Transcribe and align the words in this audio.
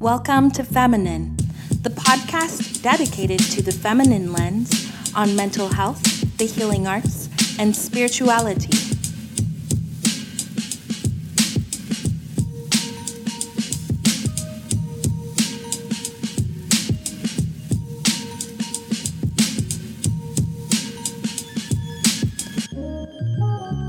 Welcome 0.00 0.50
to 0.52 0.64
Feminine, 0.64 1.36
the 1.82 1.90
podcast 1.90 2.82
dedicated 2.82 3.38
to 3.38 3.62
the 3.62 3.70
feminine 3.72 4.32
lens 4.32 4.90
on 5.14 5.36
mental 5.36 5.68
health, 5.68 6.02
the 6.38 6.46
healing 6.46 6.86
arts, 6.86 7.28
and 7.58 7.76
spirituality. 7.76 8.79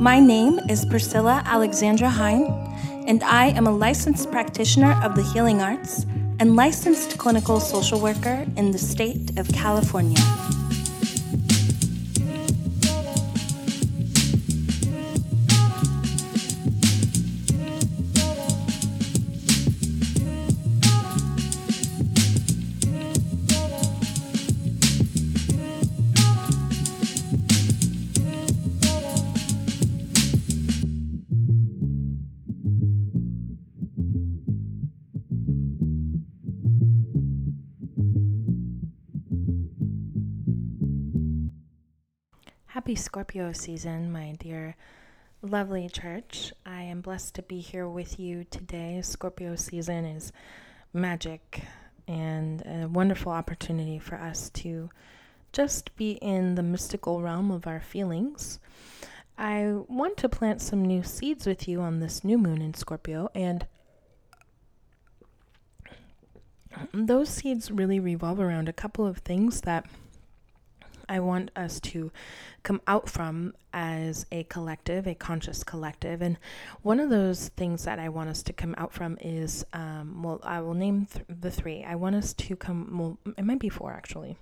My 0.02 0.20
name 0.20 0.60
is 0.68 0.84
Priscilla 0.84 1.44
Alexandra 1.46 2.10
Hine, 2.10 2.46
and 3.05 3.23
I 3.23 3.50
am 3.50 3.68
a 3.68 3.72
licensed 3.72 4.32
practitioner 4.32 5.00
of 5.04 5.14
the 5.16 5.22
healing 5.22 5.62
arts 5.62 6.08
and 6.40 6.55
licensed 6.55 7.20
clinical 7.20 7.60
social 7.60 8.00
worker 8.00 8.48
in 8.58 8.72
the 8.72 8.80
state 8.80 9.38
of 9.38 9.48
California. 9.50 10.41
Happy 42.91 42.99
Scorpio 42.99 43.53
season, 43.53 44.11
my 44.11 44.35
dear 44.37 44.75
lovely 45.41 45.87
church. 45.87 46.51
I 46.65 46.81
am 46.81 46.99
blessed 46.99 47.35
to 47.35 47.41
be 47.41 47.61
here 47.61 47.87
with 47.87 48.20
you 48.20 48.43
today. 48.51 48.99
Scorpio 49.01 49.55
season 49.55 50.03
is 50.03 50.34
magic 50.91 51.63
and 52.05 52.62
a 52.65 52.89
wonderful 52.89 53.31
opportunity 53.31 53.97
for 53.97 54.15
us 54.15 54.49
to 54.55 54.89
just 55.53 55.95
be 55.95 56.19
in 56.21 56.55
the 56.55 56.63
mystical 56.63 57.21
realm 57.21 57.49
of 57.49 57.65
our 57.65 57.79
feelings. 57.79 58.59
I 59.37 59.71
want 59.87 60.17
to 60.17 60.27
plant 60.27 60.62
some 60.62 60.84
new 60.84 61.01
seeds 61.01 61.47
with 61.47 61.69
you 61.69 61.79
on 61.79 62.01
this 62.01 62.25
new 62.25 62.37
moon 62.37 62.62
in 62.62 62.73
Scorpio, 62.73 63.29
and 63.34 63.65
those 66.94 67.29
seeds 67.29 67.72
really 67.72 68.01
revolve 68.01 68.41
around 68.41 68.67
a 68.67 68.73
couple 68.73 69.07
of 69.07 69.19
things 69.19 69.62
that 69.62 69.85
I 71.12 71.19
want 71.19 71.51
us 71.57 71.81
to 71.81 72.09
come 72.63 72.79
out 72.88 73.09
from 73.09 73.53
as 73.73 74.25
a 74.31 74.44
collective, 74.45 75.06
a 75.07 75.13
conscious 75.13 75.62
collective. 75.62 76.22
And 76.22 76.38
one 76.84 77.01
of 77.01 77.09
those 77.09 77.50
things 77.50 77.84
that 77.84 78.00
I 78.00 78.07
want 78.07 78.29
us 78.29 78.41
to 78.44 78.53
come 78.53 78.73
out 78.78 78.94
from 78.94 79.18
is, 79.19 79.66
um, 79.73 80.23
well, 80.23 80.40
I 80.44 80.62
will 80.62 80.73
name 80.73 81.07
th- 81.07 81.25
the 81.28 81.51
three. 81.51 81.84
I 81.84 81.95
want 81.95 82.16
us 82.16 82.34
to 82.34 82.56
come, 82.56 82.97
well, 82.97 83.34
it 83.38 83.44
might 83.44 83.59
be 83.59 83.68
four 83.68 83.91
actually. 83.91 84.38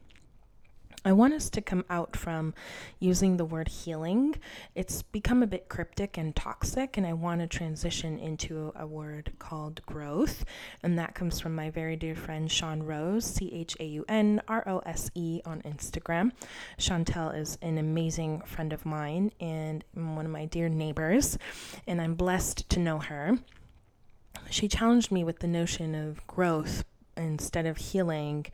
I 1.06 1.14
want 1.14 1.34
us 1.34 1.50
to 1.52 1.62
come 1.62 1.86
out 1.90 2.18
from 2.18 2.54
using 3.00 3.38
the 3.38 3.46
word 3.46 3.70
healing. 3.70 4.36
It's 4.76 5.02
become 5.02 5.42
a 5.42 5.48
bit 5.48 5.70
cryptic 5.70 6.18
and 6.18 6.36
toxic, 6.36 6.98
and 6.98 7.08
I 7.08 7.14
want 7.14 7.40
to 7.40 7.48
transition 7.48 8.20
into 8.20 8.74
a 8.76 8.86
word 8.86 9.32
called 9.40 9.82
growth. 9.86 10.44
And 10.84 11.00
that 11.00 11.16
comes 11.16 11.40
from 11.40 11.56
my 11.56 11.70
very 11.70 11.96
dear 11.96 12.16
friend 12.16 12.50
Chaun 12.50 12.84
Rose, 12.84 13.24
C 13.24 13.50
H 13.54 13.78
A 13.80 13.86
U 13.86 14.04
N 14.10 14.42
R 14.50 14.68
O 14.68 14.80
S 14.80 15.10
E, 15.16 15.40
on 15.46 15.62
Instagram. 15.62 16.34
Chantel 16.78 17.38
is 17.38 17.58
an 17.62 17.78
amazing 17.78 18.42
friend 18.42 18.74
of 18.74 18.86
mine 18.86 19.32
and 19.40 19.86
one 19.94 20.26
of 20.26 20.32
my 20.32 20.46
dear 20.46 20.68
neighbors, 20.68 21.38
and 21.88 22.02
I'm 22.02 22.16
blessed 22.16 22.70
to 22.72 22.80
know 22.80 23.00
her. 23.00 23.40
She 24.50 24.68
challenged 24.68 25.12
me 25.12 25.24
with 25.24 25.40
the 25.40 25.48
notion 25.48 25.96
of 25.96 26.26
growth 26.28 26.84
instead 27.16 27.66
of 27.66 27.78
healing 27.78 28.46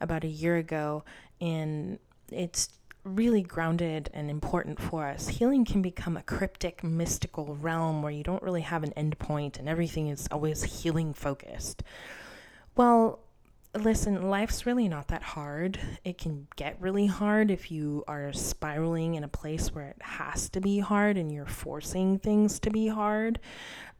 about 0.00 0.24
a 0.24 0.28
year 0.28 0.56
ago 0.56 1.04
and 1.42 1.98
it's 2.30 2.68
really 3.04 3.42
grounded 3.42 4.08
and 4.14 4.30
important 4.30 4.80
for 4.80 5.08
us. 5.08 5.26
Healing 5.26 5.64
can 5.64 5.82
become 5.82 6.16
a 6.16 6.22
cryptic, 6.22 6.84
mystical 6.84 7.56
realm 7.56 8.00
where 8.00 8.12
you 8.12 8.22
don't 8.22 8.42
really 8.44 8.60
have 8.60 8.84
an 8.84 8.92
end 8.92 9.18
point 9.18 9.58
and 9.58 9.68
everything 9.68 10.06
is 10.06 10.28
always 10.30 10.62
healing 10.62 11.12
focused. 11.12 11.82
Well, 12.76 13.18
listen, 13.74 14.30
life's 14.30 14.66
really 14.66 14.88
not 14.88 15.08
that 15.08 15.24
hard. 15.24 15.80
It 16.04 16.16
can 16.16 16.46
get 16.54 16.76
really 16.80 17.06
hard 17.06 17.50
if 17.50 17.72
you 17.72 18.04
are 18.06 18.32
spiraling 18.32 19.16
in 19.16 19.24
a 19.24 19.28
place 19.28 19.74
where 19.74 19.88
it 19.88 20.00
has 20.00 20.48
to 20.50 20.60
be 20.60 20.78
hard 20.78 21.16
and 21.16 21.32
you're 21.32 21.44
forcing 21.44 22.20
things 22.20 22.60
to 22.60 22.70
be 22.70 22.86
hard. 22.86 23.40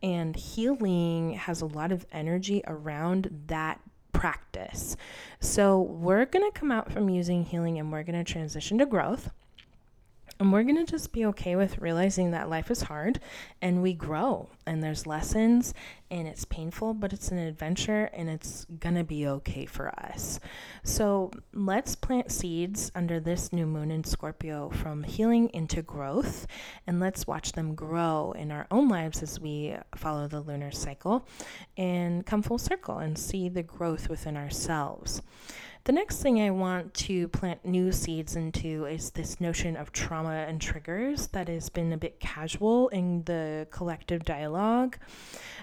And 0.00 0.36
healing 0.36 1.32
has 1.32 1.60
a 1.60 1.66
lot 1.66 1.90
of 1.90 2.06
energy 2.12 2.62
around 2.68 3.46
that 3.48 3.80
practice. 4.22 4.96
So, 5.40 5.80
we're 5.80 6.26
going 6.26 6.48
to 6.48 6.56
come 6.56 6.70
out 6.70 6.92
from 6.92 7.08
using 7.08 7.44
healing 7.44 7.80
and 7.80 7.90
we're 7.90 8.04
going 8.04 8.24
to 8.24 8.32
transition 8.32 8.78
to 8.78 8.86
growth. 8.86 9.30
And 10.42 10.52
we're 10.52 10.64
going 10.64 10.84
to 10.84 10.90
just 10.90 11.12
be 11.12 11.24
okay 11.26 11.54
with 11.54 11.78
realizing 11.78 12.32
that 12.32 12.50
life 12.50 12.68
is 12.68 12.82
hard 12.82 13.20
and 13.60 13.80
we 13.80 13.92
grow 13.92 14.48
and 14.66 14.82
there's 14.82 15.06
lessons 15.06 15.72
and 16.10 16.26
it's 16.26 16.44
painful, 16.44 16.94
but 16.94 17.12
it's 17.12 17.30
an 17.30 17.38
adventure 17.38 18.10
and 18.12 18.28
it's 18.28 18.64
going 18.80 18.96
to 18.96 19.04
be 19.04 19.24
okay 19.24 19.66
for 19.66 19.90
us. 20.00 20.40
So 20.82 21.30
let's 21.54 21.94
plant 21.94 22.32
seeds 22.32 22.90
under 22.96 23.20
this 23.20 23.52
new 23.52 23.66
moon 23.66 23.92
in 23.92 24.02
Scorpio 24.02 24.70
from 24.70 25.04
healing 25.04 25.48
into 25.50 25.80
growth 25.80 26.48
and 26.88 26.98
let's 26.98 27.24
watch 27.24 27.52
them 27.52 27.76
grow 27.76 28.32
in 28.32 28.50
our 28.50 28.66
own 28.72 28.88
lives 28.88 29.22
as 29.22 29.38
we 29.38 29.76
follow 29.94 30.26
the 30.26 30.40
lunar 30.40 30.72
cycle 30.72 31.24
and 31.76 32.26
come 32.26 32.42
full 32.42 32.58
circle 32.58 32.98
and 32.98 33.16
see 33.16 33.48
the 33.48 33.62
growth 33.62 34.08
within 34.08 34.36
ourselves. 34.36 35.22
The 35.84 35.92
next 35.92 36.22
thing 36.22 36.40
I 36.40 36.50
want 36.50 36.94
to 36.94 37.26
plant 37.26 37.64
new 37.64 37.90
seeds 37.90 38.36
into 38.36 38.84
is 38.84 39.10
this 39.10 39.40
notion 39.40 39.76
of 39.76 39.90
trauma 39.90 40.44
and 40.46 40.60
triggers 40.60 41.26
that 41.28 41.48
has 41.48 41.70
been 41.70 41.92
a 41.92 41.96
bit 41.96 42.20
casual 42.20 42.88
in 42.90 43.24
the 43.24 43.66
collective 43.72 44.24
dialogue. 44.24 44.96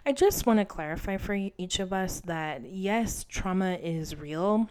I 0.05 0.11
just 0.11 0.45
want 0.45 0.59
to 0.59 0.65
clarify 0.65 1.15
for 1.15 1.35
each 1.57 1.79
of 1.79 1.93
us 1.93 2.19
that 2.25 2.65
yes, 2.65 3.25
trauma 3.29 3.75
is 3.81 4.13
real. 4.13 4.67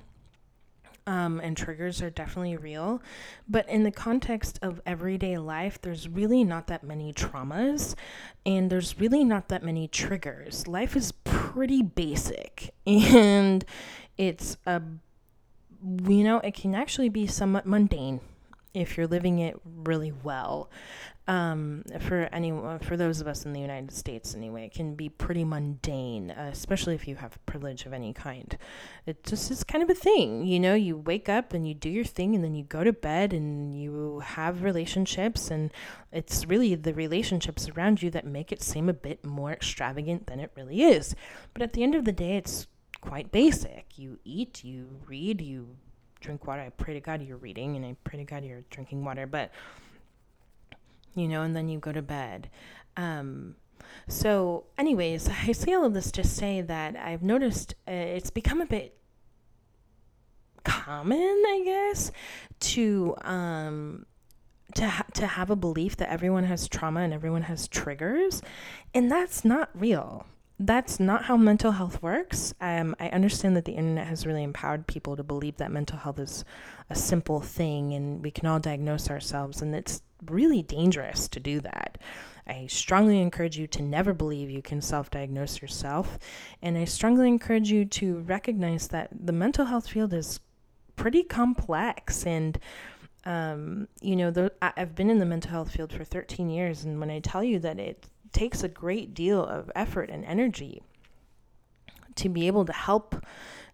Um, 1.06 1.40
and 1.42 1.56
triggers 1.56 2.02
are 2.02 2.10
definitely 2.10 2.58
real. 2.58 3.00
But 3.48 3.66
in 3.70 3.84
the 3.84 3.90
context 3.90 4.58
of 4.60 4.82
everyday 4.84 5.38
life, 5.38 5.80
there's 5.80 6.06
really 6.06 6.44
not 6.44 6.66
that 6.66 6.84
many 6.84 7.14
traumas 7.14 7.94
and 8.44 8.68
there's 8.68 9.00
really 9.00 9.24
not 9.24 9.48
that 9.48 9.62
many 9.62 9.88
triggers. 9.88 10.68
Life 10.68 10.94
is 10.94 11.12
pretty 11.12 11.82
basic 11.82 12.74
and 12.86 13.64
it's 14.18 14.58
a 14.66 14.82
you 15.82 16.24
know, 16.24 16.38
it 16.40 16.54
can 16.54 16.74
actually 16.74 17.08
be 17.08 17.26
somewhat 17.26 17.66
mundane 17.66 18.20
if 18.74 18.96
you're 18.96 19.06
living 19.06 19.38
it 19.38 19.58
really 19.64 20.12
well. 20.22 20.70
Um, 21.26 21.84
for 22.00 22.26
anyone, 22.32 22.78
for 22.78 22.96
those 22.96 23.20
of 23.20 23.26
us 23.26 23.44
in 23.44 23.52
the 23.52 23.60
United 23.60 23.92
States, 23.92 24.34
anyway, 24.34 24.64
it 24.64 24.72
can 24.72 24.94
be 24.94 25.10
pretty 25.10 25.44
mundane, 25.44 26.30
uh, 26.30 26.48
especially 26.50 26.94
if 26.94 27.06
you 27.06 27.16
have 27.16 27.44
privilege 27.44 27.84
of 27.84 27.92
any 27.92 28.14
kind. 28.14 28.56
It 29.04 29.24
just 29.24 29.50
is 29.50 29.62
kind 29.62 29.84
of 29.84 29.90
a 29.90 29.94
thing, 29.94 30.46
you 30.46 30.58
know. 30.58 30.74
You 30.74 30.96
wake 30.96 31.28
up 31.28 31.52
and 31.52 31.68
you 31.68 31.74
do 31.74 31.90
your 31.90 32.04
thing, 32.04 32.34
and 32.34 32.42
then 32.42 32.54
you 32.54 32.64
go 32.64 32.82
to 32.82 32.94
bed 32.94 33.34
and 33.34 33.78
you 33.78 34.20
have 34.20 34.62
relationships, 34.62 35.50
and 35.50 35.70
it's 36.12 36.46
really 36.46 36.74
the 36.74 36.94
relationships 36.94 37.68
around 37.68 38.02
you 38.02 38.10
that 38.12 38.26
make 38.26 38.50
it 38.50 38.62
seem 38.62 38.88
a 38.88 38.94
bit 38.94 39.22
more 39.22 39.52
extravagant 39.52 40.28
than 40.28 40.40
it 40.40 40.52
really 40.56 40.82
is. 40.82 41.14
But 41.52 41.60
at 41.60 41.74
the 41.74 41.82
end 41.82 41.94
of 41.94 42.06
the 42.06 42.12
day, 42.12 42.38
it's 42.38 42.68
quite 43.00 43.30
basic. 43.30 43.98
You 43.98 44.18
eat, 44.24 44.64
you 44.64 44.88
read, 45.06 45.40
you 45.40 45.68
drink 46.20 46.46
water. 46.46 46.62
I 46.62 46.70
pray 46.70 46.94
to 46.94 47.00
God 47.00 47.22
you're 47.22 47.36
reading, 47.36 47.76
and 47.76 47.84
I 47.84 47.96
pray 48.04 48.18
to 48.18 48.24
God 48.24 48.44
you're 48.44 48.64
drinking 48.70 49.04
water. 49.04 49.26
But 49.26 49.50
you 51.14 51.28
know, 51.28 51.42
and 51.42 51.54
then 51.54 51.68
you 51.68 51.78
go 51.78 51.92
to 51.92 52.02
bed. 52.02 52.50
Um, 52.96 53.56
so, 54.06 54.64
anyways, 54.76 55.28
I 55.46 55.52
say 55.52 55.72
all 55.72 55.84
of 55.84 55.94
this 55.94 56.10
to 56.12 56.24
say 56.24 56.60
that 56.60 56.96
I've 56.96 57.22
noticed 57.22 57.74
uh, 57.86 57.92
it's 57.92 58.30
become 58.30 58.60
a 58.60 58.66
bit 58.66 58.96
common, 60.64 61.18
I 61.18 61.62
guess, 61.64 62.12
to 62.60 63.16
um, 63.22 64.06
to 64.74 64.88
ha- 64.88 65.06
to 65.14 65.26
have 65.26 65.50
a 65.50 65.56
belief 65.56 65.96
that 65.96 66.10
everyone 66.10 66.44
has 66.44 66.68
trauma 66.68 67.00
and 67.00 67.12
everyone 67.12 67.42
has 67.42 67.68
triggers, 67.68 68.42
and 68.94 69.10
that's 69.10 69.44
not 69.44 69.70
real 69.74 70.26
that's 70.60 70.98
not 70.98 71.24
how 71.24 71.36
mental 71.36 71.72
health 71.72 72.02
works. 72.02 72.52
Um, 72.60 72.96
I 72.98 73.08
understand 73.10 73.56
that 73.56 73.64
the 73.64 73.72
internet 73.72 74.08
has 74.08 74.26
really 74.26 74.42
empowered 74.42 74.86
people 74.86 75.16
to 75.16 75.22
believe 75.22 75.56
that 75.58 75.70
mental 75.70 75.98
health 75.98 76.18
is 76.18 76.44
a 76.90 76.96
simple 76.96 77.40
thing 77.40 77.94
and 77.94 78.22
we 78.22 78.30
can 78.30 78.46
all 78.46 78.58
diagnose 78.58 79.08
ourselves, 79.08 79.62
and 79.62 79.74
it's 79.74 80.02
really 80.26 80.62
dangerous 80.62 81.28
to 81.28 81.40
do 81.40 81.60
that. 81.60 81.98
I 82.46 82.66
strongly 82.66 83.20
encourage 83.20 83.58
you 83.58 83.66
to 83.68 83.82
never 83.82 84.12
believe 84.14 84.50
you 84.50 84.62
can 84.62 84.80
self 84.80 85.10
diagnose 85.10 85.62
yourself, 85.62 86.18
and 86.60 86.76
I 86.76 86.86
strongly 86.86 87.28
encourage 87.28 87.70
you 87.70 87.84
to 87.84 88.18
recognize 88.20 88.88
that 88.88 89.10
the 89.12 89.32
mental 89.32 89.66
health 89.66 89.88
field 89.88 90.12
is 90.12 90.40
pretty 90.96 91.22
complex 91.22 92.26
and 92.26 92.58
um, 93.24 93.88
you 94.00 94.16
know, 94.16 94.30
the, 94.30 94.50
I've 94.62 94.94
been 94.94 95.10
in 95.10 95.18
the 95.18 95.26
mental 95.26 95.50
health 95.50 95.72
field 95.72 95.92
for 95.92 96.02
13 96.02 96.48
years, 96.48 96.84
and 96.84 96.98
when 96.98 97.10
I 97.10 97.18
tell 97.18 97.44
you 97.44 97.58
that 97.58 97.78
it 97.78 98.06
takes 98.32 98.62
a 98.62 98.68
great 98.68 99.14
deal 99.14 99.44
of 99.44 99.70
effort 99.74 100.10
and 100.10 100.24
energy 100.24 100.82
to 102.16 102.28
be 102.28 102.46
able 102.46 102.64
to 102.64 102.72
help 102.72 103.24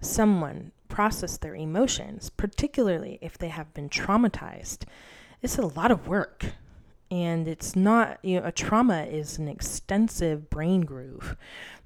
someone 0.00 0.72
process 0.88 1.36
their 1.38 1.54
emotions, 1.54 2.30
particularly 2.30 3.18
if 3.20 3.38
they 3.38 3.48
have 3.48 3.72
been 3.74 3.88
traumatized. 3.88 4.84
It's 5.42 5.58
a 5.58 5.66
lot 5.66 5.90
of 5.90 6.06
work. 6.06 6.52
And 7.10 7.46
it's 7.46 7.76
not, 7.76 8.18
you 8.22 8.40
know, 8.40 8.46
a 8.46 8.52
trauma 8.52 9.04
is 9.04 9.38
an 9.38 9.46
extensive 9.46 10.50
brain 10.50 10.82
groove. 10.82 11.36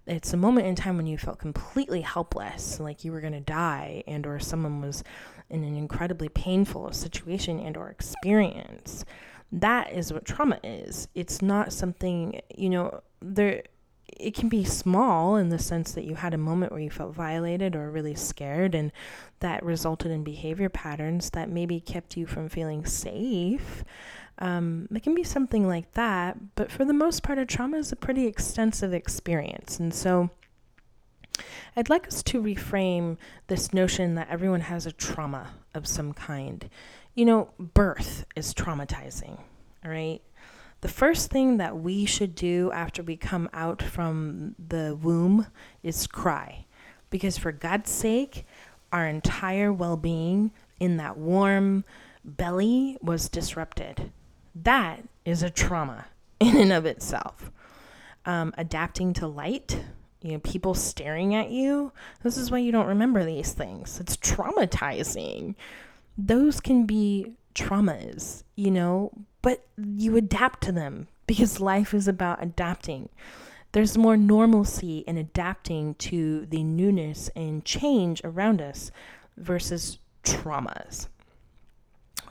It's 0.06 0.32
a 0.32 0.38
moment 0.38 0.66
in 0.66 0.74
time 0.74 0.96
when 0.96 1.06
you 1.06 1.18
felt 1.18 1.38
completely 1.38 2.00
helpless, 2.00 2.80
like 2.80 3.04
you 3.04 3.12
were 3.12 3.20
going 3.20 3.34
to 3.34 3.40
die, 3.40 4.04
and 4.06 4.26
or 4.26 4.38
someone 4.38 4.80
was 4.80 5.04
in 5.50 5.64
an 5.64 5.76
incredibly 5.76 6.28
painful 6.28 6.92
situation 6.92 7.60
and 7.60 7.76
or 7.76 7.90
experience 7.90 9.04
that 9.52 9.92
is 9.92 10.12
what 10.12 10.24
trauma 10.24 10.58
is. 10.62 11.08
It's 11.14 11.40
not 11.40 11.72
something, 11.72 12.40
you 12.54 12.70
know, 12.70 13.02
there 13.20 13.62
it 14.16 14.34
can 14.34 14.48
be 14.48 14.64
small 14.64 15.36
in 15.36 15.50
the 15.50 15.58
sense 15.58 15.92
that 15.92 16.04
you 16.04 16.14
had 16.14 16.34
a 16.34 16.38
moment 16.38 16.72
where 16.72 16.80
you 16.80 16.90
felt 16.90 17.14
violated 17.14 17.76
or 17.76 17.90
really 17.90 18.14
scared 18.14 18.74
and 18.74 18.90
that 19.40 19.62
resulted 19.62 20.10
in 20.10 20.24
behavior 20.24 20.68
patterns 20.68 21.30
that 21.30 21.50
maybe 21.50 21.78
kept 21.78 22.16
you 22.16 22.26
from 22.26 22.48
feeling 22.48 22.84
safe. 22.84 23.84
Um, 24.38 24.88
it 24.94 25.02
can 25.02 25.14
be 25.14 25.24
something 25.24 25.66
like 25.66 25.92
that, 25.92 26.54
but 26.54 26.70
for 26.72 26.84
the 26.84 26.92
most 26.92 27.22
part, 27.22 27.38
a 27.38 27.44
trauma 27.44 27.76
is 27.78 27.92
a 27.92 27.96
pretty 27.96 28.26
extensive 28.26 28.94
experience. 28.94 29.78
And 29.78 29.92
so 29.92 30.30
I'd 31.76 31.90
like 31.90 32.08
us 32.08 32.22
to 32.24 32.42
reframe 32.42 33.16
this 33.48 33.72
notion 33.72 34.14
that 34.14 34.28
everyone 34.30 34.62
has 34.62 34.86
a 34.86 34.92
trauma 34.92 35.54
of 35.74 35.86
some 35.86 36.12
kind. 36.12 36.68
You 37.18 37.24
know, 37.24 37.50
birth 37.58 38.26
is 38.36 38.54
traumatizing, 38.54 39.40
right? 39.84 40.20
The 40.82 40.88
first 40.88 41.32
thing 41.32 41.56
that 41.56 41.76
we 41.76 42.04
should 42.04 42.36
do 42.36 42.70
after 42.70 43.02
we 43.02 43.16
come 43.16 43.50
out 43.52 43.82
from 43.82 44.54
the 44.68 44.94
womb 44.94 45.48
is 45.82 46.06
cry. 46.06 46.66
Because 47.10 47.36
for 47.36 47.50
God's 47.50 47.90
sake, 47.90 48.46
our 48.92 49.04
entire 49.04 49.72
well 49.72 49.96
being 49.96 50.52
in 50.78 50.96
that 50.98 51.18
warm 51.18 51.84
belly 52.24 52.96
was 53.02 53.28
disrupted. 53.28 54.12
That 54.54 55.02
is 55.24 55.42
a 55.42 55.50
trauma 55.50 56.06
in 56.38 56.56
and 56.56 56.72
of 56.72 56.86
itself. 56.86 57.50
Um, 58.26 58.54
adapting 58.56 59.12
to 59.14 59.26
light, 59.26 59.82
you 60.22 60.34
know, 60.34 60.38
people 60.38 60.72
staring 60.72 61.34
at 61.34 61.50
you. 61.50 61.90
This 62.22 62.36
is 62.36 62.52
why 62.52 62.58
you 62.58 62.70
don't 62.70 62.86
remember 62.86 63.24
these 63.24 63.54
things. 63.54 63.98
It's 63.98 64.16
traumatizing 64.16 65.56
those 66.18 66.60
can 66.60 66.84
be 66.84 67.32
traumas, 67.54 68.42
you 68.56 68.70
know, 68.70 69.12
but 69.40 69.64
you 69.76 70.16
adapt 70.16 70.62
to 70.64 70.72
them 70.72 71.06
because 71.26 71.60
life 71.60 71.94
is 71.94 72.08
about 72.08 72.42
adapting. 72.42 73.08
There's 73.72 73.96
more 73.96 74.16
normalcy 74.16 74.98
in 75.06 75.16
adapting 75.16 75.94
to 75.94 76.46
the 76.46 76.64
newness 76.64 77.30
and 77.36 77.64
change 77.64 78.20
around 78.24 78.60
us 78.60 78.90
versus 79.36 79.98
traumas. 80.24 81.08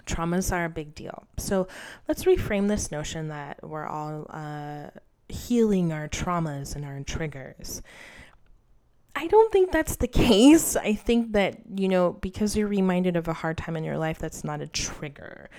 Traumas 0.06 0.52
are 0.52 0.66
a 0.66 0.70
big 0.70 0.96
deal. 0.96 1.26
So 1.38 1.68
let's 2.08 2.24
reframe 2.24 2.68
this 2.68 2.92
notion 2.92 3.28
that 3.30 3.60
we're 3.62 3.86
all 3.86 4.26
uh, 4.30 4.90
healing 5.30 5.94
our 5.94 6.08
traumas 6.08 6.76
and 6.76 6.86
our 6.86 7.00
triggers. 7.02 7.82
I 9.18 9.26
don't 9.26 9.52
think 9.52 9.72
that's 9.72 9.96
the 9.96 10.08
case. 10.26 10.76
I 10.76 10.94
think 10.94 11.32
that, 11.32 11.58
you 11.76 11.88
know, 11.88 12.14
because 12.22 12.56
you're 12.56 12.68
reminded 12.68 13.16
of 13.16 13.28
a 13.28 13.34
hard 13.34 13.58
time 13.58 13.76
in 13.76 13.84
your 13.84 13.98
life, 13.98 14.20
that's 14.20 14.44
not 14.44 14.62
a 14.62 14.68
trigger. 14.68 15.50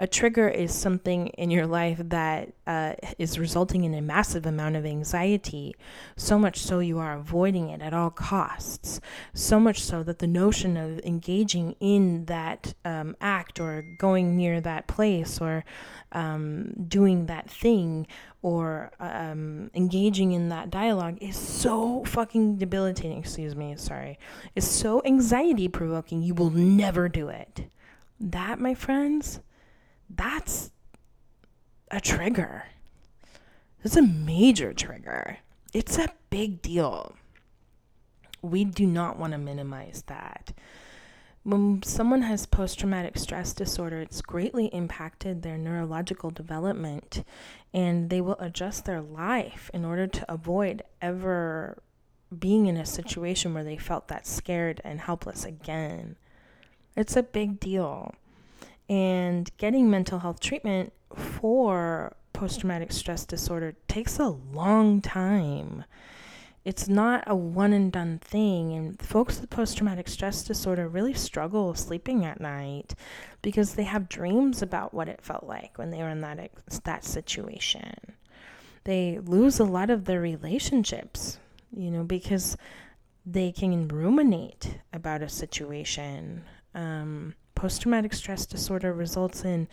A 0.00 0.08
trigger 0.08 0.48
is 0.48 0.74
something 0.74 1.28
in 1.28 1.48
your 1.52 1.66
life 1.66 2.00
that 2.02 2.54
uh, 2.66 2.94
is 3.16 3.38
resulting 3.38 3.84
in 3.84 3.94
a 3.94 4.00
massive 4.00 4.46
amount 4.46 4.74
of 4.74 4.84
anxiety, 4.84 5.76
so 6.16 6.38
much 6.40 6.58
so 6.58 6.80
you 6.80 6.98
are 6.98 7.14
avoiding 7.14 7.68
it 7.68 7.80
at 7.80 7.94
all 7.94 8.10
costs. 8.10 9.00
So 9.32 9.60
much 9.60 9.80
so 9.80 10.02
that 10.02 10.18
the 10.18 10.26
notion 10.26 10.76
of 10.76 10.98
engaging 11.04 11.76
in 11.78 12.24
that 12.24 12.74
um, 12.84 13.14
act 13.20 13.60
or 13.60 13.82
going 13.96 14.36
near 14.36 14.60
that 14.60 14.88
place 14.88 15.40
or 15.40 15.64
um, 16.14 16.72
doing 16.88 17.26
that 17.26 17.50
thing 17.50 18.06
or 18.42 18.90
um, 19.00 19.70
engaging 19.74 20.32
in 20.32 20.48
that 20.48 20.70
dialogue 20.70 21.18
is 21.20 21.36
so 21.36 22.04
fucking 22.04 22.56
debilitating. 22.56 23.18
Excuse 23.18 23.54
me, 23.54 23.74
sorry. 23.76 24.18
It's 24.54 24.66
so 24.66 25.02
anxiety 25.04 25.68
provoking, 25.68 26.22
you 26.22 26.34
will 26.34 26.50
never 26.50 27.08
do 27.08 27.28
it. 27.28 27.66
That, 28.20 28.58
my 28.58 28.74
friends, 28.74 29.40
that's 30.08 30.70
a 31.90 32.00
trigger. 32.00 32.64
It's 33.82 33.96
a 33.96 34.02
major 34.02 34.72
trigger. 34.72 35.38
It's 35.72 35.98
a 35.98 36.08
big 36.30 36.62
deal. 36.62 37.14
We 38.40 38.64
do 38.64 38.86
not 38.86 39.18
want 39.18 39.32
to 39.32 39.38
minimize 39.38 40.04
that 40.06 40.52
when 41.44 41.82
someone 41.82 42.22
has 42.22 42.46
post 42.46 42.78
traumatic 42.78 43.18
stress 43.18 43.52
disorder, 43.52 44.00
it's 44.00 44.22
greatly 44.22 44.66
impacted 44.66 45.42
their 45.42 45.58
neurological 45.58 46.30
development 46.30 47.22
and 47.72 48.08
they 48.08 48.20
will 48.20 48.38
adjust 48.40 48.86
their 48.86 49.02
life 49.02 49.70
in 49.74 49.84
order 49.84 50.06
to 50.06 50.32
avoid 50.32 50.82
ever 51.02 51.82
being 52.36 52.66
in 52.66 52.78
a 52.78 52.86
situation 52.86 53.52
where 53.52 53.62
they 53.62 53.76
felt 53.76 54.08
that 54.08 54.26
scared 54.26 54.80
and 54.84 55.00
helpless 55.00 55.44
again. 55.44 56.16
It's 56.96 57.16
a 57.16 57.22
big 57.22 57.60
deal. 57.60 58.14
And 58.88 59.50
getting 59.58 59.90
mental 59.90 60.20
health 60.20 60.40
treatment 60.40 60.94
for 61.14 62.16
post 62.32 62.60
traumatic 62.60 62.90
stress 62.90 63.26
disorder 63.26 63.74
takes 63.86 64.18
a 64.18 64.28
long 64.28 65.02
time 65.02 65.84
it's 66.64 66.88
not 66.88 67.24
a 67.26 67.34
one 67.36 67.72
and 67.72 67.92
done 67.92 68.18
thing. 68.18 68.72
And 68.72 69.00
folks 69.00 69.40
with 69.40 69.50
post 69.50 69.76
traumatic 69.76 70.08
stress 70.08 70.42
disorder 70.42 70.88
really 70.88 71.14
struggle 71.14 71.74
sleeping 71.74 72.24
at 72.24 72.40
night 72.40 72.94
because 73.42 73.74
they 73.74 73.84
have 73.84 74.08
dreams 74.08 74.62
about 74.62 74.94
what 74.94 75.08
it 75.08 75.20
felt 75.22 75.44
like 75.44 75.76
when 75.76 75.90
they 75.90 75.98
were 75.98 76.08
in 76.08 76.22
that 76.22 76.50
that 76.84 77.04
situation. 77.04 77.94
They 78.84 79.18
lose 79.18 79.58
a 79.60 79.64
lot 79.64 79.90
of 79.90 80.04
their 80.04 80.20
relationships, 80.20 81.38
you 81.74 81.90
know, 81.90 82.04
because 82.04 82.56
they 83.26 83.52
can 83.52 83.88
ruminate 83.88 84.78
about 84.92 85.22
a 85.22 85.28
situation. 85.28 86.44
Um, 86.74 87.34
post 87.54 87.82
traumatic 87.82 88.12
stress 88.12 88.46
disorder 88.46 88.92
results 88.92 89.44
in 89.44 89.68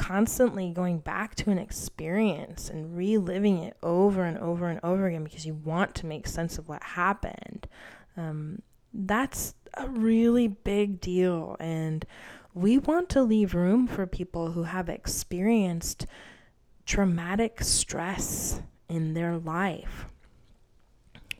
constantly 0.00 0.70
going 0.70 0.98
back 0.98 1.34
to 1.34 1.50
an 1.50 1.58
experience 1.58 2.70
and 2.70 2.96
reliving 2.96 3.58
it 3.58 3.76
over 3.82 4.24
and 4.24 4.38
over 4.38 4.66
and 4.66 4.80
over 4.82 5.06
again 5.06 5.24
because 5.24 5.44
you 5.44 5.52
want 5.52 5.94
to 5.94 6.06
make 6.06 6.26
sense 6.26 6.56
of 6.56 6.66
what 6.70 6.82
happened. 6.82 7.68
Um, 8.16 8.62
that's 8.94 9.52
a 9.74 9.86
really 9.88 10.48
big 10.48 11.02
deal. 11.02 11.54
And 11.60 12.06
we 12.54 12.78
want 12.78 13.10
to 13.10 13.22
leave 13.22 13.54
room 13.54 13.86
for 13.86 14.06
people 14.06 14.52
who 14.52 14.62
have 14.62 14.88
experienced 14.88 16.06
traumatic 16.86 17.62
stress 17.62 18.62
in 18.88 19.12
their 19.12 19.36
life. 19.36 20.06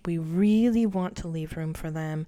We 0.05 0.19
really 0.19 0.85
want 0.85 1.17
to 1.17 1.29
leave 1.29 1.57
room 1.57 1.73
for 1.73 1.90
them, 1.90 2.26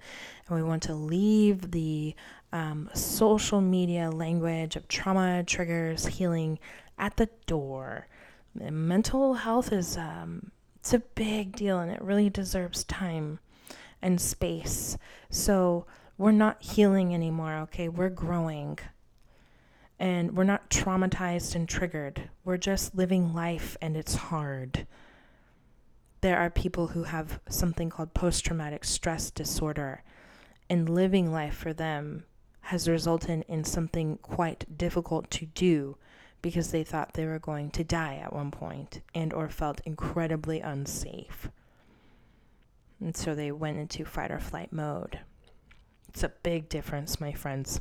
and 0.49 0.57
we 0.57 0.63
want 0.63 0.83
to 0.85 0.95
leave 0.95 1.73
the 1.73 2.15
um, 2.53 2.91
social 2.95 3.61
media 3.61 4.11
language 4.11 4.77
of 4.77 4.89
trauma, 4.89 5.43
triggers, 5.45 6.07
healing 6.07 6.59
at 6.99 7.17
the 7.17 7.29
door. 7.47 8.07
And 8.61 8.89
mental 8.89 9.35
health 9.35 9.73
is 9.73 9.97
um, 9.97 10.51
it's 10.77 10.93
a 10.93 10.99
big 10.99 11.57
deal, 11.57 11.79
and 11.81 11.91
it 11.91 12.03
really 12.03 12.29
deserves 12.29 12.85
time 12.85 13.39
and 14.03 14.21
space. 14.21 14.99
So 15.31 15.87
we're 16.19 16.33
not 16.33 16.63
healing 16.63 17.15
anymore. 17.15 17.55
Okay, 17.63 17.89
we're 17.89 18.11
growing. 18.11 18.79
And 19.99 20.37
we're 20.37 20.45
not 20.45 20.69
traumatized 20.69 21.55
and 21.55 21.69
triggered. 21.69 22.29
We're 22.45 22.57
just 22.57 22.95
living 22.97 23.33
life 23.33 23.77
and 23.81 23.97
it's 23.97 24.17
hard 24.17 24.87
there 26.23 26.39
are 26.39 26.51
people 26.51 26.89
who 26.89 27.03
have 27.03 27.41
something 27.49 27.91
called 27.91 28.15
post 28.15 28.45
traumatic 28.45 28.85
stress 28.85 29.31
disorder, 29.31 30.03
and 30.71 30.89
living 30.89 31.31
life 31.31 31.55
for 31.55 31.73
them 31.73 32.25
has 32.63 32.89
resulted 32.89 33.45
in 33.49 33.65
something 33.65 34.19
quite 34.23 34.79
difficult 34.79 35.31
to 35.31 35.47
do 35.47 35.97
because 36.41 36.71
they 36.71 36.83
thought 36.85 37.15
they 37.15 37.27
were 37.27 37.39
going 37.39 37.71
to 37.71 37.85
die 37.85 38.21
at 38.23 38.33
one 38.33 38.51
point 38.51 39.01
and 39.15 39.33
or 39.33 39.49
felt 39.49 39.81
incredibly 39.85 40.61
unsafe. 40.61 41.49
And 43.01 43.17
so 43.17 43.35
they 43.35 43.51
went 43.53 43.79
into 43.79 44.05
fight 44.05 44.31
or 44.31 44.39
flight 44.39 44.73
mode. 44.73 45.21
It's 46.09 46.23
a 46.23 46.33
big 46.43 46.69
difference, 46.69 47.21
my 47.21 47.33
friends. 47.33 47.81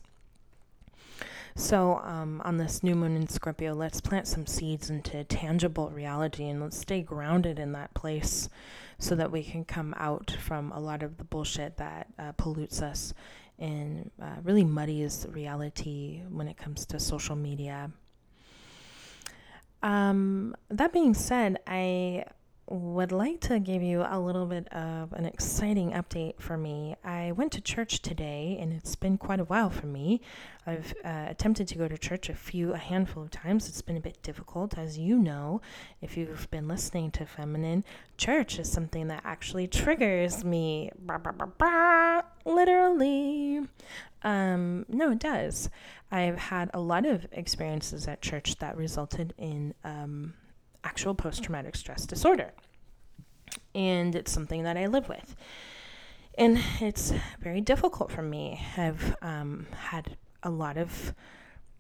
So, 1.56 2.00
um, 2.04 2.42
on 2.46 2.58
this 2.58 2.82
new 2.82 2.96
moon 2.96 3.18
in 3.18 3.28
Scorpio, 3.28 3.74
let's 3.74 4.00
plant 4.00 4.26
some 4.26 4.48
seeds 4.48 4.90
into 4.90 5.24
tangible 5.26 5.90
reality 5.90 6.48
and 6.48 6.62
let's 6.62 6.78
stay 6.78 7.02
grounded 7.02 7.60
in 7.60 7.74
that 7.74 7.94
place 7.94 8.48
so 8.98 9.16
that 9.16 9.32
we 9.32 9.44
can 9.44 9.66
come 9.66 9.94
out 9.98 10.32
from 10.40 10.72
a 10.72 10.80
lot 10.80 11.04
of 11.04 11.18
the 11.18 11.26
bullshit 11.26 11.76
that 11.78 12.08
uh, 12.18 12.32
pollutes 12.34 12.82
us 12.82 13.14
and 13.62 14.12
uh, 14.22 14.36
really 14.44 14.66
muddies 14.66 15.26
reality 15.30 16.24
when 16.30 16.48
it 16.48 16.58
comes 16.58 16.86
to 16.88 17.00
social 17.00 17.36
media. 17.36 17.92
Um, 19.84 20.56
that 20.70 20.92
being 20.92 21.14
said, 21.14 21.60
I 21.66 22.26
would 22.72 23.12
like 23.12 23.42
to 23.42 23.60
give 23.60 23.84
you 23.84 24.06
a 24.08 24.18
little 24.18 24.46
bit 24.46 24.72
of 24.72 25.12
an 25.12 25.26
exciting 25.26 25.92
update 25.92 26.40
for 26.40 26.58
me. 26.58 26.96
I 27.04 27.34
went 27.34 27.52
to 27.54 27.62
church 27.62 28.02
today, 28.02 28.58
and 28.60 28.72
it's 28.72 28.96
been 28.96 29.18
quite 29.18 29.42
a 29.42 29.44
while 29.44 29.70
for 29.70 29.88
me. 29.88 30.22
I've 30.66 30.94
uh, 31.04 31.26
attempted 31.28 31.68
to 31.68 31.78
go 31.78 31.90
to 31.90 31.98
church 31.98 32.30
a 32.30 32.34
few, 32.34 32.72
a 32.74 32.78
handful 32.78 33.24
of 33.24 33.32
times. 33.32 33.68
It's 33.68 33.82
been 33.82 33.98
a 33.98 34.02
bit 34.02 34.24
difficult, 34.24 34.78
as 34.78 34.98
you 34.98 35.20
know, 35.20 35.60
if 36.02 36.16
you've 36.16 36.50
been 36.50 36.70
listening 36.70 37.12
to 37.12 37.26
Feminine. 37.26 37.84
Church 38.18 38.58
is 38.58 38.72
something 38.72 39.08
that 39.08 39.22
actually 39.26 39.68
triggers 39.68 40.46
me, 40.46 40.92
bah, 40.98 41.18
bah, 41.18 41.48
bah, 41.58 42.22
literally. 42.46 43.68
Um, 44.24 44.86
no, 44.88 45.12
it 45.12 45.20
does. 45.20 45.70
I've 46.10 46.38
had 46.38 46.70
a 46.74 46.80
lot 46.80 47.06
of 47.06 47.28
experiences 47.34 48.08
at 48.08 48.22
church 48.22 48.58
that 48.60 48.78
resulted 48.78 49.34
in 49.38 49.74
um, 49.84 50.36
actual 51.02 51.16
post 51.16 51.42
traumatic 51.42 51.76
stress 51.76 52.06
disorder. 52.06 52.52
And 53.74 54.14
it's 54.14 54.32
something 54.32 54.62
that 54.64 54.78
I 54.78 54.86
live 54.86 55.10
with. 55.10 55.36
And 56.38 56.60
it's 56.80 57.12
very 57.40 57.60
difficult 57.60 58.12
for 58.12 58.22
me. 58.22 58.64
I've 58.78 59.16
um, 59.24 59.66
had 59.76 60.16
a 60.44 60.52
lot 60.52 60.78
of 60.78 61.16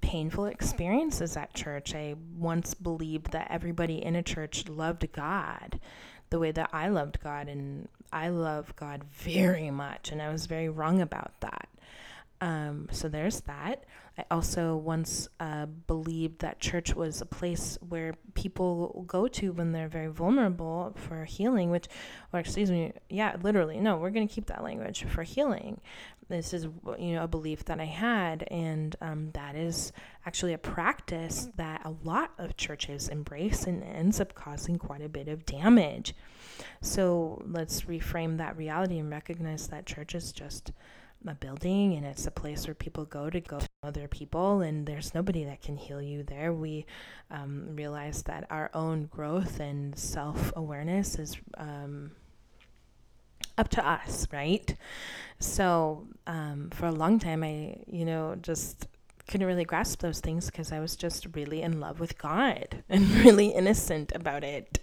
painful 0.01 0.46
experiences 0.46 1.38
at 1.38 1.54
church. 1.54 1.94
I 1.94 2.16
once 2.36 2.74
believed 2.74 3.32
that 3.34 3.51
everybody 3.51 4.04
in 4.04 4.16
a 4.16 4.24
church 4.24 4.68
loved 4.68 5.12
God 5.12 5.80
the 6.32 6.40
way 6.40 6.51
that 6.54 6.72
I 6.74 6.88
loved 6.88 7.22
God, 7.22 7.48
and 7.48 7.90
I 8.12 8.30
love 8.30 8.75
God 8.75 9.04
very 9.04 9.70
much, 9.70 10.12
and 10.12 10.20
I 10.20 10.32
was 10.32 10.48
very 10.48 10.70
wrong 10.70 11.00
about 11.00 11.34
that. 11.42 11.68
Um, 12.42 12.88
so 12.92 13.08
there's 13.08 13.42
that. 13.42 13.86
I 14.18 14.26
also 14.32 14.76
once 14.76 15.30
uh, 15.40 15.68
believed 15.68 16.40
that 16.40 16.60
church 16.60 16.96
was 16.96 17.22
a 17.22 17.26
place 17.26 17.78
where 17.88 18.16
people 18.34 19.06
go 19.08 19.28
to 19.28 19.54
when 19.54 19.72
they're 19.72 19.88
very 19.88 20.08
vulnerable 20.08 20.94
for 20.98 21.24
healing, 21.24 21.70
which, 21.70 21.88
or 22.34 22.40
excuse 22.40 22.72
me, 22.72 22.94
yeah, 23.10 23.38
literally, 23.42 23.80
no, 23.80 23.98
we're 23.98 24.10
going 24.10 24.28
to 24.28 24.34
keep 24.34 24.48
that 24.48 24.64
language 24.64 25.06
for 25.06 25.22
healing. 25.24 25.80
This 26.30 26.54
is, 26.54 26.64
you 26.98 27.14
know, 27.14 27.24
a 27.24 27.28
belief 27.28 27.66
that 27.66 27.80
I 27.80 27.86
had, 27.86 28.48
and 28.50 28.96
um, 29.02 29.32
that 29.34 29.56
is 29.56 29.92
actually 30.26 30.54
a 30.54 30.58
practice 30.58 31.50
that 31.58 31.82
a 31.86 31.94
lot 32.04 32.32
of 32.38 32.58
churches 32.58 33.08
embrace 33.08 33.66
and 33.66 33.84
ends 33.84 34.20
up 34.20 34.34
causing 34.34 34.78
quite 34.78 35.02
a 35.02 35.10
bit 35.10 35.28
of 35.28 35.46
damage. 35.46 36.16
So 36.82 37.42
let's 37.46 37.82
reframe 37.82 38.38
that 38.38 38.58
reality 38.58 38.98
and 38.98 39.12
recognize 39.12 39.68
that 39.68 39.86
church 39.86 40.16
is 40.16 40.32
just 40.32 40.72
a 41.28 41.36
building 41.36 41.94
and 41.94 42.06
it's 42.06 42.25
a 42.25 42.32
place 42.32 42.68
where 42.68 42.74
people 42.74 43.06
go 43.06 43.30
to 43.30 43.40
go 43.40 43.60
to 43.60 43.68
other 43.84 44.08
people 44.08 44.62
and 44.62 44.86
there's 44.86 45.13
nobody 45.13 45.44
that 45.44 45.62
can 45.62 45.78
heal 45.78 46.01
you 46.01 46.24
there. 46.24 46.54
We 46.54 46.86
um, 47.30 47.75
realize 47.75 48.24
that 48.24 48.48
our 48.50 48.72
own 48.74 49.06
growth 49.06 49.60
and 49.60 49.98
self-awareness 49.98 51.20
is 51.20 51.38
um, 51.58 52.12
up 53.58 53.70
to 53.70 53.88
us 53.88 54.28
right? 54.32 54.75
So 55.40 56.08
um, 56.28 56.70
for 56.72 56.88
a 56.88 56.92
long 56.92 57.20
time 57.20 57.44
i 57.44 57.78
you 57.88 58.06
know 58.06 58.36
just 58.42 58.88
couldn't 59.32 59.48
really 59.48 59.64
grasp 59.64 60.02
those 60.02 60.20
things 60.20 60.48
because 60.48 60.74
I 60.74 60.82
was 60.82 60.98
just 60.98 61.26
really 61.34 61.62
in 61.62 61.80
love 61.80 62.02
with 62.02 62.18
God 62.18 62.84
and 62.90 63.10
really 63.10 63.48
innocent 63.48 64.12
about 64.14 64.44
it. 64.44 64.80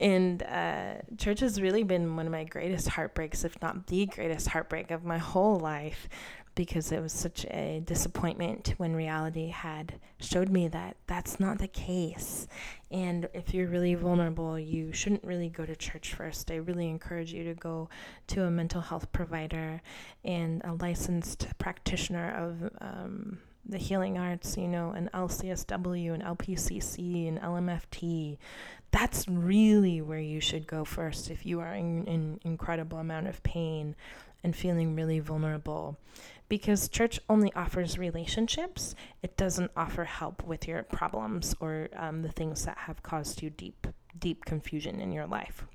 And 0.00 0.42
uh, 0.42 0.94
church 1.18 1.40
has 1.40 1.60
really 1.60 1.82
been 1.82 2.16
one 2.16 2.24
of 2.24 2.32
my 2.32 2.44
greatest 2.44 2.88
heartbreaks, 2.88 3.44
if 3.44 3.60
not 3.60 3.86
the 3.88 4.06
greatest 4.06 4.48
heartbreak 4.48 4.90
of 4.90 5.04
my 5.04 5.18
whole 5.18 5.58
life, 5.58 6.08
because 6.54 6.90
it 6.90 7.00
was 7.00 7.12
such 7.12 7.44
a 7.50 7.82
disappointment 7.84 8.74
when 8.78 8.96
reality 8.96 9.48
had 9.48 10.00
showed 10.18 10.48
me 10.48 10.66
that 10.68 10.96
that's 11.06 11.38
not 11.38 11.58
the 11.58 11.68
case. 11.68 12.48
And 12.90 13.28
if 13.34 13.52
you're 13.52 13.68
really 13.68 13.94
vulnerable, 13.94 14.58
you 14.58 14.92
shouldn't 14.94 15.22
really 15.22 15.50
go 15.50 15.66
to 15.66 15.76
church 15.76 16.14
first. 16.14 16.50
I 16.50 16.56
really 16.56 16.88
encourage 16.88 17.34
you 17.34 17.44
to 17.44 17.54
go 17.54 17.90
to 18.28 18.44
a 18.44 18.50
mental 18.50 18.80
health 18.80 19.12
provider 19.12 19.82
and 20.24 20.62
a 20.64 20.72
licensed 20.72 21.46
practitioner 21.58 22.34
of 22.34 22.72
um, 22.80 23.38
the 23.64 23.78
healing 23.78 24.18
arts, 24.18 24.56
you 24.56 24.68
know, 24.68 24.90
an 24.90 25.10
LCSW, 25.12 26.14
an 26.14 26.22
LPCC, 26.22 27.28
an 27.28 27.38
LMFT. 27.38 28.38
That's 28.90 29.28
really 29.28 30.00
where 30.00 30.18
you 30.18 30.40
should 30.40 30.66
go 30.66 30.84
first 30.84 31.30
if 31.30 31.44
you 31.44 31.60
are 31.60 31.74
in 31.74 32.08
an 32.08 32.40
incredible 32.44 32.98
amount 32.98 33.28
of 33.28 33.42
pain 33.42 33.94
and 34.42 34.56
feeling 34.56 34.94
really 34.94 35.20
vulnerable. 35.20 35.98
Because 36.48 36.88
church 36.88 37.20
only 37.28 37.52
offers 37.52 37.98
relationships, 37.98 38.94
it 39.22 39.36
doesn't 39.36 39.70
offer 39.76 40.04
help 40.04 40.42
with 40.44 40.66
your 40.66 40.82
problems 40.82 41.54
or 41.60 41.90
um, 41.94 42.22
the 42.22 42.32
things 42.32 42.64
that 42.64 42.78
have 42.78 43.02
caused 43.02 43.42
you 43.42 43.50
deep, 43.50 43.86
deep 44.18 44.46
confusion 44.46 45.00
in 45.00 45.12
your 45.12 45.26
life. 45.26 45.66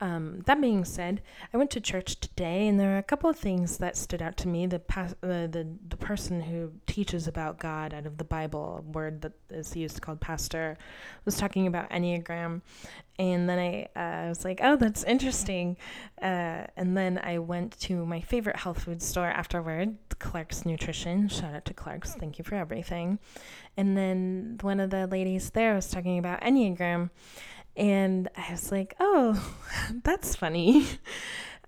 Um, 0.00 0.42
that 0.44 0.60
being 0.60 0.84
said, 0.84 1.22
I 1.54 1.56
went 1.56 1.70
to 1.70 1.80
church 1.80 2.20
today, 2.20 2.68
and 2.68 2.78
there 2.78 2.94
are 2.94 2.98
a 2.98 3.02
couple 3.02 3.30
of 3.30 3.38
things 3.38 3.78
that 3.78 3.96
stood 3.96 4.20
out 4.20 4.36
to 4.38 4.48
me. 4.48 4.66
The 4.66 4.78
pas- 4.78 5.14
uh, 5.22 5.46
the 5.46 5.66
the 5.88 5.96
person 5.96 6.42
who 6.42 6.72
teaches 6.86 7.26
about 7.26 7.58
God 7.58 7.94
out 7.94 8.04
of 8.04 8.18
the 8.18 8.24
Bible, 8.24 8.84
a 8.86 8.90
word 8.90 9.22
that 9.22 9.32
is 9.48 9.74
used 9.74 10.02
called 10.02 10.20
pastor, 10.20 10.76
was 11.24 11.36
talking 11.36 11.66
about 11.66 11.88
Enneagram, 11.90 12.60
and 13.18 13.48
then 13.48 13.58
I 13.58 13.88
uh, 13.98 14.28
was 14.28 14.44
like, 14.44 14.60
"Oh, 14.62 14.76
that's 14.76 15.02
interesting." 15.04 15.78
Uh, 16.20 16.66
and 16.76 16.96
then 16.96 17.18
I 17.22 17.38
went 17.38 17.78
to 17.80 18.04
my 18.04 18.20
favorite 18.20 18.56
health 18.56 18.84
food 18.84 19.00
store 19.02 19.28
afterward, 19.28 19.96
Clark's 20.18 20.64
Nutrition. 20.64 21.28
Shout 21.28 21.54
out 21.54 21.64
to 21.66 21.74
Clark's, 21.74 22.14
thank 22.14 22.38
you 22.38 22.44
for 22.44 22.54
everything. 22.54 23.18
And 23.76 23.96
then 23.96 24.58
one 24.62 24.80
of 24.80 24.90
the 24.90 25.06
ladies 25.06 25.50
there 25.50 25.74
was 25.74 25.90
talking 25.90 26.18
about 26.18 26.40
Enneagram 26.40 27.10
and 27.76 28.28
I 28.36 28.50
was 28.50 28.70
like, 28.72 28.94
oh, 29.00 29.54
that's 30.04 30.34
funny. 30.34 30.86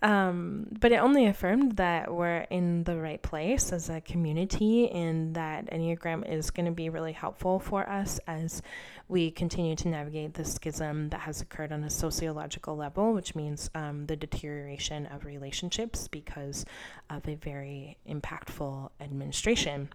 Um, 0.00 0.68
but 0.78 0.92
it 0.92 0.96
only 0.96 1.26
affirmed 1.26 1.76
that 1.76 2.14
we're 2.14 2.46
in 2.50 2.84
the 2.84 2.96
right 2.96 3.20
place 3.20 3.72
as 3.72 3.90
a 3.90 4.00
community 4.00 4.88
and 4.90 5.34
that 5.34 5.70
Enneagram 5.72 6.30
is 6.30 6.50
going 6.50 6.66
to 6.66 6.72
be 6.72 6.88
really 6.88 7.12
helpful 7.12 7.58
for 7.58 7.88
us 7.88 8.20
as 8.28 8.62
we 9.08 9.30
continue 9.30 9.74
to 9.74 9.88
navigate 9.88 10.34
the 10.34 10.44
schism 10.44 11.08
that 11.08 11.20
has 11.20 11.40
occurred 11.40 11.72
on 11.72 11.82
a 11.82 11.90
sociological 11.90 12.76
level, 12.76 13.12
which 13.12 13.34
means 13.34 13.70
um, 13.74 14.06
the 14.06 14.14
deterioration 14.14 15.06
of 15.06 15.24
relationships 15.24 16.06
because 16.06 16.64
of 17.10 17.26
a 17.26 17.34
very 17.34 17.98
impactful 18.08 18.90
administration. 19.00 19.88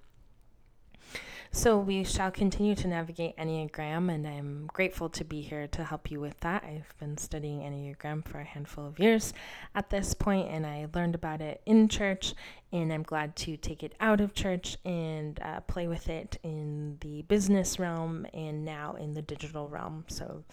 So 1.55 1.77
we 1.77 2.03
shall 2.03 2.31
continue 2.31 2.73
to 2.73 2.87
navigate 2.87 3.37
Enneagram, 3.37 4.11
and 4.11 4.27
I'm 4.27 4.65
grateful 4.73 5.07
to 5.09 5.23
be 5.23 5.41
here 5.41 5.67
to 5.67 5.83
help 5.83 6.09
you 6.09 6.19
with 6.19 6.39
that. 6.39 6.63
I've 6.63 6.97
been 6.99 7.15
studying 7.15 7.59
Enneagram 7.59 8.27
for 8.27 8.39
a 8.39 8.43
handful 8.43 8.87
of 8.87 8.97
years 8.97 9.35
at 9.75 9.91
this 9.91 10.15
point, 10.15 10.49
and 10.49 10.65
I 10.65 10.87
learned 10.95 11.13
about 11.13 11.41
it 11.41 11.61
in 11.67 11.89
church, 11.89 12.33
and 12.71 12.91
I'm 12.91 13.03
glad 13.03 13.35
to 13.35 13.55
take 13.55 13.83
it 13.83 13.93
out 13.99 14.19
of 14.19 14.33
church 14.33 14.77
and 14.83 15.39
uh, 15.43 15.59
play 15.59 15.87
with 15.87 16.09
it 16.09 16.39
in 16.41 16.97
the 17.01 17.21
business 17.21 17.77
realm 17.77 18.25
and 18.33 18.65
now 18.65 18.95
in 18.95 19.13
the 19.13 19.21
digital 19.21 19.69
realm. 19.69 20.05
So 20.07 20.43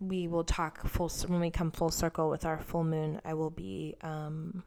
we 0.00 0.26
will 0.26 0.44
talk 0.44 0.88
full 0.88 1.10
when 1.26 1.40
we 1.40 1.50
come 1.50 1.70
full 1.70 1.90
circle 1.90 2.30
with 2.30 2.46
our 2.46 2.58
full 2.58 2.84
moon. 2.84 3.20
I 3.26 3.34
will 3.34 3.50
be 3.50 3.94
um, 4.00 4.64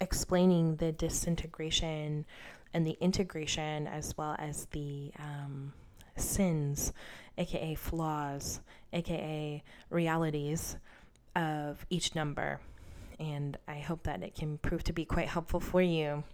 explaining 0.00 0.76
the 0.76 0.90
disintegration 0.90 2.26
and 2.74 2.86
the 2.86 2.96
integration 3.00 3.86
as 3.86 4.16
well 4.16 4.36
as 4.38 4.66
the 4.66 5.12
um, 5.18 5.72
sins, 6.16 6.92
aka 7.38 7.74
flaws, 7.74 8.60
aka 8.92 9.62
realities 9.90 10.76
of 11.34 11.84
each 11.90 12.14
number. 12.14 12.60
And 13.18 13.56
I 13.68 13.78
hope 13.78 14.04
that 14.04 14.22
it 14.22 14.34
can 14.34 14.58
prove 14.58 14.84
to 14.84 14.92
be 14.92 15.04
quite 15.04 15.28
helpful 15.28 15.60
for 15.60 15.80
you. 15.80 16.24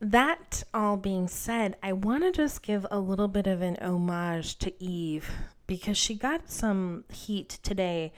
That 0.00 0.64
all 0.74 0.96
being 0.96 1.28
said, 1.28 1.76
I 1.82 1.92
want 1.92 2.24
to 2.24 2.32
just 2.32 2.62
give 2.62 2.84
a 2.90 2.98
little 2.98 3.28
bit 3.28 3.46
of 3.46 3.62
an 3.62 3.76
homage 3.80 4.58
to 4.58 4.82
Eve 4.82 5.30
because 5.66 5.96
she 5.96 6.14
got 6.14 6.50
some 6.50 7.04
heat 7.10 7.58
today 7.62 8.12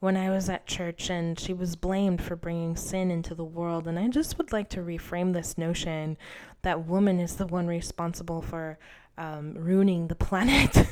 when 0.00 0.16
I 0.16 0.30
was 0.30 0.48
at 0.48 0.66
church 0.66 1.10
and 1.10 1.38
she 1.38 1.52
was 1.52 1.76
blamed 1.76 2.22
for 2.22 2.36
bringing 2.36 2.76
sin 2.76 3.10
into 3.10 3.34
the 3.34 3.44
world. 3.44 3.86
And 3.88 3.98
I 3.98 4.08
just 4.08 4.38
would 4.38 4.52
like 4.52 4.68
to 4.70 4.80
reframe 4.80 5.32
this 5.32 5.58
notion 5.58 6.16
that 6.62 6.86
woman 6.86 7.20
is 7.20 7.36
the 7.36 7.46
one 7.46 7.66
responsible 7.66 8.42
for 8.42 8.78
um, 9.16 9.54
ruining 9.54 10.08
the 10.08 10.14
planet. 10.14 10.76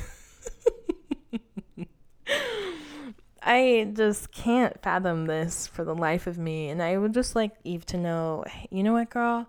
I 3.41 3.89
just 3.93 4.31
can't 4.33 4.81
fathom 4.83 5.25
this 5.25 5.67
for 5.67 5.85
the 5.85 5.95
life 5.95 6.27
of 6.27 6.37
me. 6.37 6.69
And 6.69 6.83
I 6.83 6.97
would 6.97 7.13
just 7.13 7.33
like 7.33 7.51
Eve 7.63 7.85
to 7.87 7.97
know, 7.97 8.43
you 8.69 8.83
know 8.83 8.93
what, 8.93 9.09
girl? 9.09 9.47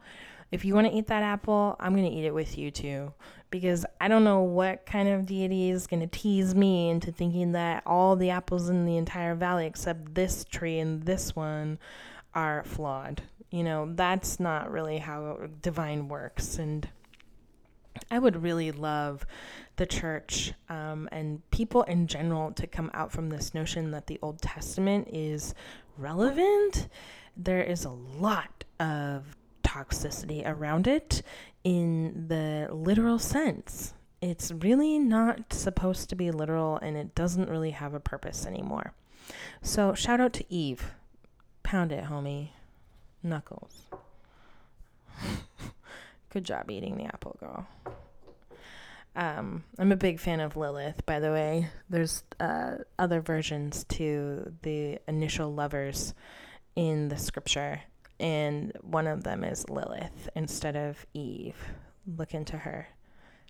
If 0.52 0.64
you 0.64 0.74
want 0.74 0.86
to 0.86 0.92
eat 0.96 1.08
that 1.08 1.24
apple, 1.24 1.76
I'm 1.80 1.94
going 1.94 2.08
to 2.08 2.16
eat 2.16 2.24
it 2.24 2.32
with 2.32 2.56
you 2.56 2.70
too. 2.70 3.12
Because 3.50 3.86
I 4.00 4.08
don't 4.08 4.24
know 4.24 4.42
what 4.42 4.84
kind 4.84 5.08
of 5.08 5.24
deity 5.24 5.70
is 5.70 5.86
going 5.86 6.00
to 6.00 6.06
tease 6.06 6.54
me 6.54 6.90
into 6.90 7.10
thinking 7.10 7.52
that 7.52 7.82
all 7.86 8.14
the 8.14 8.30
apples 8.30 8.68
in 8.68 8.84
the 8.84 8.96
entire 8.96 9.34
valley, 9.34 9.66
except 9.66 10.14
this 10.14 10.44
tree 10.44 10.78
and 10.78 11.02
this 11.04 11.34
one, 11.34 11.78
are 12.34 12.62
flawed. 12.64 13.22
You 13.50 13.64
know, 13.64 13.90
that's 13.94 14.38
not 14.38 14.70
really 14.70 14.98
how 14.98 15.48
divine 15.62 16.08
works. 16.08 16.58
And 16.58 16.86
I 18.10 18.18
would 18.18 18.42
really 18.42 18.70
love 18.70 19.26
the 19.76 19.86
church 19.86 20.52
um, 20.68 21.08
and 21.10 21.48
people 21.50 21.82
in 21.84 22.06
general 22.06 22.52
to 22.52 22.66
come 22.66 22.90
out 22.92 23.12
from 23.12 23.30
this 23.30 23.54
notion 23.54 23.90
that 23.92 24.06
the 24.06 24.18
Old 24.20 24.42
Testament 24.42 25.08
is 25.10 25.54
relevant. 25.96 26.88
There 27.36 27.62
is 27.62 27.84
a 27.84 27.90
lot 27.90 28.64
of 28.78 29.37
toxicity 29.78 30.42
around 30.46 30.86
it 30.86 31.22
in 31.64 32.26
the 32.28 32.68
literal 32.70 33.18
sense. 33.18 33.94
It's 34.20 34.50
really 34.50 34.98
not 34.98 35.52
supposed 35.52 36.08
to 36.10 36.16
be 36.16 36.30
literal 36.30 36.78
and 36.78 36.96
it 36.96 37.14
doesn't 37.14 37.48
really 37.48 37.70
have 37.70 37.94
a 37.94 38.00
purpose 38.00 38.46
anymore. 38.46 38.92
So, 39.62 39.94
shout 39.94 40.20
out 40.20 40.32
to 40.34 40.52
Eve. 40.52 40.92
Pound 41.62 41.92
it, 41.92 42.04
homie. 42.04 42.50
Knuckles. 43.22 43.86
Good 46.30 46.44
job 46.44 46.70
eating 46.70 46.96
the 46.96 47.04
apple, 47.04 47.36
girl. 47.38 47.66
Um, 49.14 49.64
I'm 49.78 49.90
a 49.90 49.96
big 49.96 50.20
fan 50.20 50.40
of 50.40 50.56
Lilith, 50.56 51.04
by 51.04 51.18
the 51.18 51.32
way. 51.32 51.68
There's 51.90 52.22
uh, 52.38 52.76
other 52.98 53.20
versions 53.20 53.84
to 53.90 54.52
the 54.62 54.98
initial 55.08 55.52
lovers 55.52 56.14
in 56.76 57.08
the 57.08 57.16
scripture, 57.16 57.82
and 58.20 58.72
one 58.82 59.06
of 59.06 59.24
them 59.24 59.44
is 59.44 59.68
Lilith 59.68 60.28
instead 60.34 60.76
of 60.76 61.06
Eve. 61.14 61.56
Look 62.06 62.34
into 62.34 62.58
her. 62.58 62.88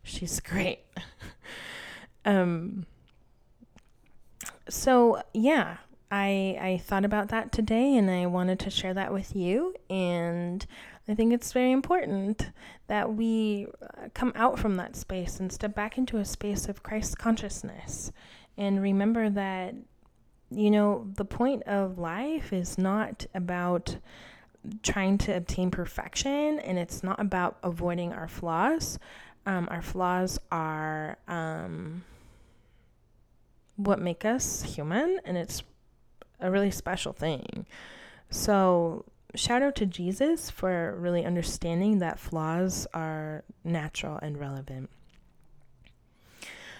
She's 0.02 0.40
great. 0.50 0.80
um, 2.24 2.86
so, 4.68 5.22
yeah, 5.32 5.78
I, 6.10 6.58
I 6.60 6.82
thought 6.84 7.04
about 7.04 7.28
that 7.28 7.52
today 7.52 7.96
and 7.96 8.10
I 8.10 8.26
wanted 8.26 8.58
to 8.60 8.70
share 8.70 8.94
that 8.94 9.12
with 9.12 9.34
you. 9.34 9.74
And 9.88 10.66
I 11.06 11.14
think 11.14 11.32
it's 11.32 11.52
very 11.52 11.72
important 11.72 12.50
that 12.86 13.14
we 13.14 13.66
uh, 13.82 14.08
come 14.14 14.32
out 14.34 14.58
from 14.58 14.76
that 14.76 14.96
space 14.96 15.40
and 15.40 15.52
step 15.52 15.74
back 15.74 15.96
into 15.96 16.18
a 16.18 16.24
space 16.24 16.68
of 16.68 16.82
Christ 16.82 17.18
consciousness 17.18 18.12
and 18.58 18.82
remember 18.82 19.30
that, 19.30 19.74
you 20.50 20.70
know, 20.70 21.06
the 21.14 21.24
point 21.24 21.62
of 21.62 21.96
life 21.96 22.52
is 22.52 22.76
not 22.76 23.24
about 23.32 23.96
trying 24.82 25.18
to 25.18 25.36
obtain 25.36 25.70
perfection 25.70 26.58
and 26.60 26.78
it's 26.78 27.02
not 27.02 27.20
about 27.20 27.58
avoiding 27.62 28.12
our 28.12 28.28
flaws. 28.28 28.98
Um, 29.46 29.68
our 29.70 29.82
flaws 29.82 30.38
are 30.50 31.18
um, 31.26 32.04
what 33.76 34.00
make 34.00 34.24
us 34.24 34.62
human 34.62 35.20
and 35.24 35.36
it's 35.36 35.62
a 36.40 36.50
really 36.50 36.70
special 36.70 37.12
thing. 37.12 37.66
So, 38.30 39.04
shout 39.34 39.62
out 39.62 39.74
to 39.76 39.86
Jesus 39.86 40.50
for 40.50 40.94
really 40.98 41.24
understanding 41.24 41.98
that 41.98 42.18
flaws 42.18 42.86
are 42.94 43.44
natural 43.64 44.18
and 44.20 44.38
relevant. 44.38 44.90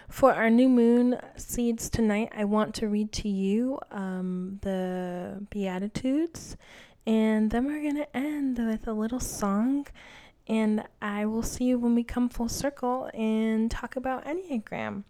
For 0.09 0.33
our 0.33 0.49
new 0.49 0.71
moon 0.71 1.21
seeds 1.37 1.91
tonight, 1.91 2.33
I 2.35 2.45
want 2.45 2.75
to 2.77 2.89
read 2.89 3.13
to 3.13 3.29
you 3.29 3.79
um, 3.91 4.59
the 4.63 5.47
Beatitudes, 5.51 6.57
and 7.09 7.51
then 7.51 7.65
we're 7.65 7.81
going 7.81 7.97
to 7.97 8.17
end 8.17 8.59
with 8.59 8.87
a 8.87 8.93
little 8.93 9.19
song. 9.19 9.87
And 10.47 10.85
I 11.01 11.25
will 11.25 11.43
see 11.43 11.65
you 11.65 11.79
when 11.79 11.95
we 11.95 12.05
come 12.05 12.29
full 12.29 12.51
circle 12.51 13.11
and 13.15 13.71
talk 13.71 13.97
about 13.97 14.27
Enneagram. 14.27 15.05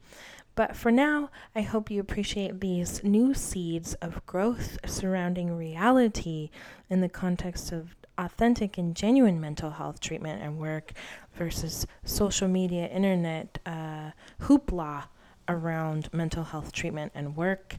But 0.54 0.76
for 0.76 0.92
now, 0.92 1.30
I 1.56 1.62
hope 1.62 1.90
you 1.90 2.00
appreciate 2.00 2.60
these 2.60 3.02
new 3.02 3.34
seeds 3.34 3.94
of 3.94 4.24
growth 4.26 4.78
surrounding 4.86 5.56
reality 5.56 6.50
in 6.88 7.00
the 7.00 7.08
context 7.08 7.72
of 7.72 7.96
authentic 8.16 8.78
and 8.78 8.94
genuine 8.94 9.40
mental 9.40 9.70
health 9.70 9.98
treatment 9.98 10.40
and 10.40 10.56
work 10.56 10.92
versus 11.34 11.84
social 12.04 12.46
media, 12.46 12.86
internet 12.86 13.58
uh, 13.66 14.12
hoopla 14.42 15.04
around 15.48 16.12
mental 16.12 16.44
health 16.44 16.70
treatment 16.70 17.10
and 17.16 17.34
work. 17.34 17.76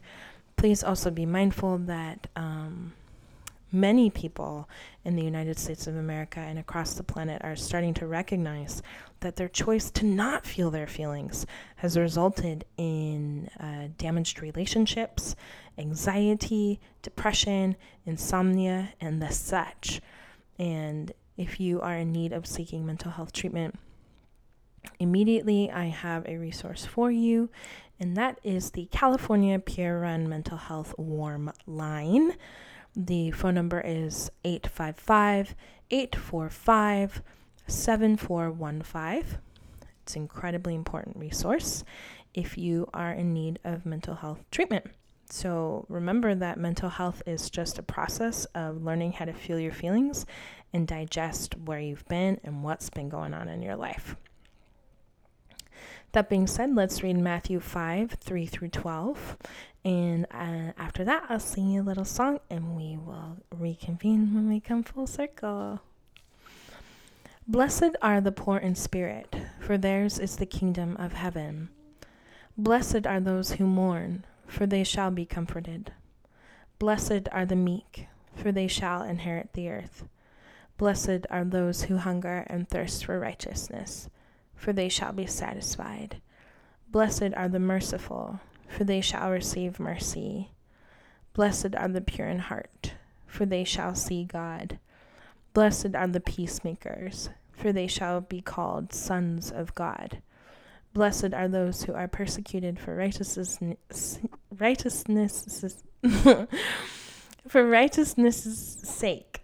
Please 0.56 0.84
also 0.84 1.10
be 1.10 1.24
mindful 1.24 1.78
that 1.78 2.26
um, 2.36 2.92
many 3.72 4.10
people 4.10 4.68
in 5.04 5.16
the 5.16 5.22
United 5.22 5.58
States 5.58 5.86
of 5.86 5.96
America 5.96 6.40
and 6.40 6.58
across 6.58 6.94
the 6.94 7.02
planet 7.02 7.40
are 7.44 7.56
starting 7.56 7.94
to 7.94 8.06
recognize 8.06 8.82
that 9.20 9.36
their 9.36 9.48
choice 9.48 9.90
to 9.90 10.06
not 10.06 10.46
feel 10.46 10.70
their 10.70 10.86
feelings 10.86 11.46
has 11.76 11.96
resulted 11.96 12.64
in 12.76 13.48
uh, 13.60 13.88
damaged 13.98 14.42
relationships, 14.42 15.36
anxiety, 15.78 16.80
depression, 17.02 17.76
insomnia, 18.06 18.92
and 19.00 19.22
the 19.22 19.30
such. 19.30 20.00
And 20.58 21.12
if 21.36 21.60
you 21.60 21.80
are 21.80 21.96
in 21.96 22.12
need 22.12 22.32
of 22.32 22.46
seeking 22.46 22.84
mental 22.84 23.10
health 23.10 23.32
treatment, 23.32 23.78
immediately 24.98 25.70
I 25.70 25.86
have 25.86 26.26
a 26.26 26.36
resource 26.36 26.84
for 26.84 27.10
you, 27.10 27.50
and 27.98 28.16
that 28.16 28.38
is 28.42 28.70
the 28.70 28.86
California 28.90 29.58
Peer 29.58 30.00
Run 30.00 30.28
Mental 30.28 30.56
Health 30.56 30.94
Warm 30.98 31.52
Line. 31.66 32.34
The 32.96 33.30
phone 33.30 33.54
number 33.54 33.80
is 33.80 34.30
855 34.44 35.54
845 35.90 37.22
7415. 37.66 39.38
It's 40.02 40.16
an 40.16 40.22
incredibly 40.22 40.74
important 40.74 41.16
resource 41.16 41.84
if 42.34 42.58
you 42.58 42.88
are 42.92 43.12
in 43.12 43.32
need 43.32 43.58
of 43.64 43.86
mental 43.86 44.16
health 44.16 44.44
treatment. 44.50 44.86
So 45.30 45.86
remember 45.88 46.34
that 46.34 46.58
mental 46.58 46.88
health 46.88 47.22
is 47.26 47.48
just 47.48 47.78
a 47.78 47.82
process 47.82 48.44
of 48.46 48.82
learning 48.82 49.12
how 49.12 49.26
to 49.26 49.32
feel 49.32 49.60
your 49.60 49.72
feelings 49.72 50.26
and 50.72 50.86
digest 50.86 51.56
where 51.56 51.78
you've 51.78 52.06
been 52.08 52.40
and 52.42 52.64
what's 52.64 52.90
been 52.90 53.08
going 53.08 53.34
on 53.34 53.48
in 53.48 53.62
your 53.62 53.76
life. 53.76 54.16
That 56.12 56.28
being 56.28 56.46
said, 56.46 56.74
let's 56.74 57.02
read 57.02 57.18
Matthew 57.18 57.60
5 57.60 58.12
3 58.12 58.46
through 58.46 58.70
12. 58.70 59.36
And 59.84 60.26
uh, 60.32 60.72
after 60.76 61.04
that, 61.04 61.24
I'll 61.28 61.38
sing 61.40 61.70
you 61.70 61.82
a 61.82 61.84
little 61.84 62.04
song 62.04 62.40
and 62.50 62.76
we 62.76 62.96
will 62.96 63.38
reconvene 63.56 64.34
when 64.34 64.48
we 64.48 64.60
come 64.60 64.82
full 64.82 65.06
circle. 65.06 65.80
Blessed 67.46 67.96
are 68.02 68.20
the 68.20 68.32
poor 68.32 68.58
in 68.58 68.74
spirit, 68.74 69.34
for 69.58 69.78
theirs 69.78 70.18
is 70.18 70.36
the 70.36 70.46
kingdom 70.46 70.96
of 70.98 71.14
heaven. 71.14 71.70
Blessed 72.56 73.06
are 73.06 73.20
those 73.20 73.52
who 73.52 73.66
mourn, 73.66 74.24
for 74.46 74.66
they 74.66 74.84
shall 74.84 75.10
be 75.10 75.24
comforted. 75.24 75.92
Blessed 76.78 77.28
are 77.32 77.46
the 77.46 77.56
meek, 77.56 78.06
for 78.34 78.52
they 78.52 78.68
shall 78.68 79.02
inherit 79.02 79.54
the 79.54 79.68
earth. 79.68 80.04
Blessed 80.76 81.26
are 81.30 81.44
those 81.44 81.84
who 81.84 81.96
hunger 81.96 82.44
and 82.48 82.68
thirst 82.68 83.04
for 83.04 83.18
righteousness, 83.18 84.08
for 84.60 84.72
they 84.72 84.88
shall 84.88 85.12
be 85.12 85.26
satisfied. 85.26 86.20
Blessed 86.90 87.32
are 87.34 87.48
the 87.48 87.58
merciful 87.58 88.40
for 88.70 88.84
they 88.84 89.00
shall 89.00 89.30
receive 89.30 89.80
mercy. 89.80 90.50
Blessed 91.34 91.74
are 91.76 91.88
the 91.88 92.00
pure 92.00 92.28
in 92.28 92.38
heart, 92.38 92.94
for 93.26 93.44
they 93.44 93.64
shall 93.64 93.94
see 93.94 94.24
God. 94.24 94.78
Blessed 95.52 95.94
are 95.94 96.06
the 96.06 96.20
peacemakers, 96.20 97.30
for 97.52 97.72
they 97.72 97.88
shall 97.88 98.20
be 98.20 98.40
called 98.40 98.92
sons 98.92 99.50
of 99.50 99.74
God. 99.74 100.22
Blessed 100.92 101.34
are 101.34 101.48
those 101.48 101.82
who 101.82 101.94
are 101.94 102.08
persecuted 102.08 102.78
for 102.78 102.94
righteousness, 102.94 104.20
righteousness 104.56 105.82
for 107.48 107.68
righteousness' 107.68 108.78
sake, 108.82 109.40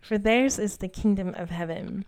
for 0.00 0.18
theirs 0.18 0.58
is 0.58 0.78
the 0.78 0.88
kingdom 0.88 1.34
of 1.36 1.50
heaven. 1.50 2.04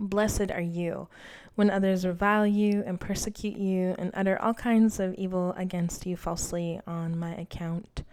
Blessed 0.00 0.52
are 0.52 0.60
you 0.60 1.08
when 1.56 1.70
others 1.70 2.06
revile 2.06 2.46
you 2.46 2.84
and 2.86 3.00
persecute 3.00 3.56
you 3.56 3.96
and 3.98 4.12
utter 4.14 4.40
all 4.40 4.54
kinds 4.54 5.00
of 5.00 5.12
evil 5.14 5.52
against 5.56 6.06
you 6.06 6.16
falsely 6.16 6.80
on 6.86 7.18
my 7.18 7.34
account. 7.34 8.04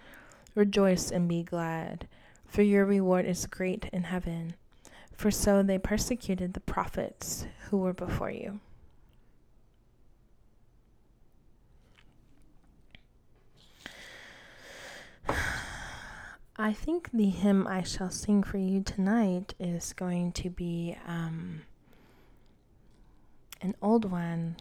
Rejoice 0.55 1.11
and 1.11 1.29
be 1.29 1.43
glad, 1.43 2.07
for 2.47 2.63
your 2.63 2.85
reward 2.85 3.25
is 3.25 3.45
great 3.45 3.85
in 3.93 4.05
heaven. 4.05 4.55
For 5.13 5.29
so 5.29 5.61
they 5.61 5.77
persecuted 5.77 6.55
the 6.55 6.59
prophets 6.59 7.45
who 7.69 7.77
were 7.77 7.93
before 7.93 8.31
you. 8.31 8.59
I 16.57 16.73
think 16.73 17.11
the 17.13 17.29
hymn 17.29 17.67
I 17.67 17.83
shall 17.83 18.09
sing 18.09 18.41
for 18.41 18.57
you 18.57 18.81
tonight 18.81 19.53
is 19.59 19.93
going 19.93 20.31
to 20.31 20.49
be 20.49 20.97
um, 21.05 21.61
an 23.65 23.75
old 23.81 24.05
one 24.05 24.55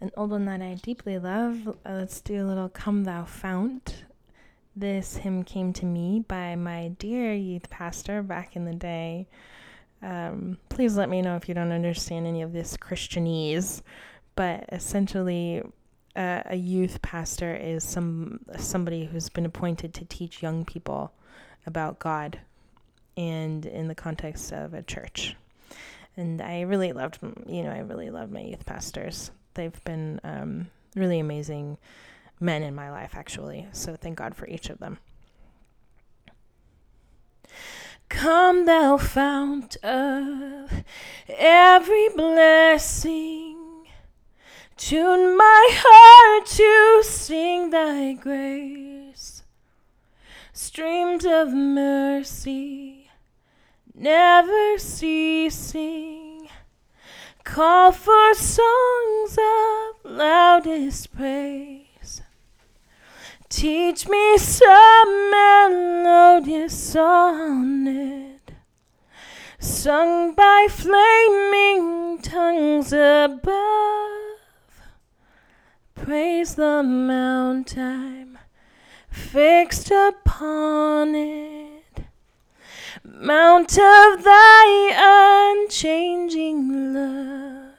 an 0.00 0.10
old 0.16 0.30
one 0.30 0.46
that 0.46 0.62
I 0.62 0.78
deeply 0.82 1.18
love. 1.18 1.68
Uh, 1.68 1.92
let's 1.92 2.22
do 2.22 2.42
a 2.42 2.48
little 2.48 2.70
Come 2.70 3.04
Thou 3.04 3.26
Fount. 3.26 4.04
This 4.74 5.18
hymn 5.18 5.44
came 5.44 5.74
to 5.74 5.84
me 5.84 6.24
by 6.26 6.56
my 6.56 6.88
dear 6.98 7.34
youth 7.34 7.68
pastor 7.68 8.22
back 8.22 8.56
in 8.56 8.64
the 8.64 8.72
day. 8.72 9.28
Um, 10.00 10.56
please 10.70 10.96
let 10.96 11.10
me 11.10 11.20
know 11.20 11.36
if 11.36 11.50
you 11.50 11.54
don't 11.54 11.70
understand 11.70 12.26
any 12.26 12.40
of 12.40 12.54
this 12.54 12.78
Christianese, 12.78 13.82
but 14.36 14.64
essentially, 14.72 15.62
uh, 16.16 16.42
a 16.46 16.56
youth 16.56 17.02
pastor 17.02 17.54
is 17.54 17.84
some 17.84 18.40
somebody 18.56 19.04
who's 19.04 19.28
been 19.28 19.44
appointed 19.44 19.92
to 19.94 20.06
teach 20.06 20.42
young 20.42 20.64
people 20.64 21.12
about 21.66 21.98
God, 21.98 22.40
and 23.18 23.66
in 23.66 23.88
the 23.88 23.94
context 23.94 24.50
of 24.50 24.72
a 24.72 24.82
church. 24.82 25.36
And 26.20 26.42
I 26.42 26.60
really 26.60 26.92
loved, 26.92 27.18
you 27.48 27.62
know, 27.62 27.70
I 27.70 27.78
really 27.78 28.10
loved 28.10 28.30
my 28.30 28.42
youth 28.42 28.66
pastors. 28.66 29.30
They've 29.54 29.84
been 29.84 30.20
um, 30.22 30.68
really 30.94 31.18
amazing 31.18 31.78
men 32.38 32.62
in 32.62 32.74
my 32.74 32.90
life, 32.90 33.14
actually. 33.14 33.66
So 33.72 33.96
thank 33.96 34.18
God 34.18 34.34
for 34.34 34.46
each 34.46 34.68
of 34.68 34.80
them. 34.80 34.98
Come, 38.10 38.66
thou 38.66 38.98
fount 38.98 39.76
of 39.82 40.84
every 41.26 42.10
blessing, 42.10 43.86
tune 44.76 45.38
my 45.38 45.68
heart 45.72 46.46
to 46.48 47.02
sing 47.08 47.70
thy 47.70 48.12
grace. 48.12 49.42
Streams 50.52 51.24
of 51.24 51.48
mercy, 51.54 52.99
never 54.00 54.78
ceasing, 54.78 56.48
call 57.44 57.92
for 57.92 58.32
songs 58.34 59.36
of 59.38 60.10
loudest 60.10 61.14
praise. 61.14 62.22
Teach 63.50 64.08
me 64.08 64.38
some 64.38 65.30
melodious 65.30 66.72
sonnet 66.92 68.52
sung 69.58 70.34
by 70.34 70.66
flaming 70.70 72.18
tongues 72.22 72.94
above. 72.94 73.50
Praise 75.94 76.54
the 76.54 76.82
mount 76.82 77.76
I'm 77.76 78.38
fixed 79.10 79.90
upon 79.90 81.14
it, 81.14 81.59
mount 83.20 83.72
of 83.72 84.24
thy 84.24 85.58
unchanging 85.62 86.94
love. 86.94 87.74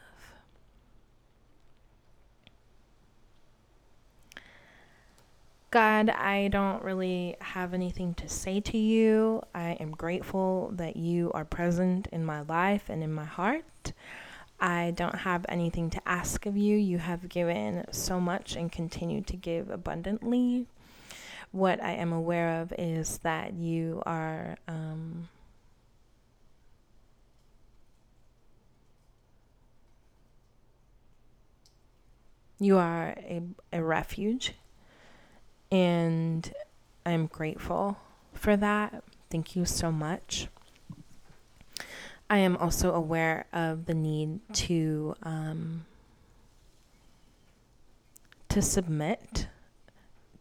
God, 5.71 6.09
I 6.09 6.49
don't 6.49 6.83
really 6.83 7.37
have 7.39 7.73
anything 7.73 8.13
to 8.15 8.27
say 8.27 8.59
to 8.59 8.77
you. 8.77 9.41
I 9.55 9.77
am 9.79 9.91
grateful 9.91 10.71
that 10.75 10.97
you 10.97 11.31
are 11.33 11.45
present 11.45 12.07
in 12.11 12.23
my 12.23 12.41
life 12.41 12.89
and 12.89 13.01
in 13.01 13.11
my 13.11 13.25
heart. 13.25 13.93
I 14.59 14.91
don't 14.95 15.15
have 15.15 15.45
anything 15.49 15.89
to 15.91 16.01
ask 16.07 16.45
of 16.45 16.55
you. 16.55 16.77
You 16.77 16.99
have 16.99 17.29
given 17.29 17.85
so 17.91 18.19
much 18.19 18.55
and 18.55 18.71
continue 18.71 19.21
to 19.21 19.35
give 19.35 19.71
abundantly. 19.71 20.67
What 21.51 21.83
I 21.83 21.91
am 21.93 22.13
aware 22.13 22.61
of 22.61 22.73
is 22.77 23.19
that 23.19 23.53
you 23.53 24.01
are. 24.05 24.57
Um, 24.67 25.29
you 32.59 32.77
are 32.77 33.15
a, 33.17 33.41
a 33.73 33.83
refuge 33.83 34.53
and 35.71 36.53
I'm 37.05 37.25
grateful 37.25 37.97
for 38.33 38.55
that. 38.57 39.03
Thank 39.31 39.55
you 39.55 39.65
so 39.65 39.91
much. 39.91 40.47
I 42.29 42.37
am 42.37 42.55
also 42.57 42.93
aware 42.93 43.45
of 43.51 43.87
the 43.87 43.93
need 43.93 44.39
to 44.53 45.15
um, 45.23 45.85
to 48.49 48.61
submit 48.61 49.47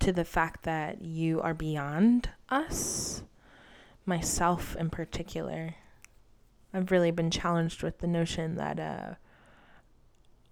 to 0.01 0.13
the 0.13 0.25
fact 0.25 0.65
that 0.65 1.03
you 1.03 1.41
are 1.41 1.55
beyond 1.55 2.31
us, 2.49 3.23
myself 4.05 4.75
in 4.77 4.91
particular. 4.91 5.77
I've 6.73 6.91
really 6.91 7.11
been 7.11 7.31
challenged 7.31 7.83
with 7.83 7.99
the 7.99 8.07
notion 8.07 8.57
that 8.57 8.81
uh, 8.81 9.15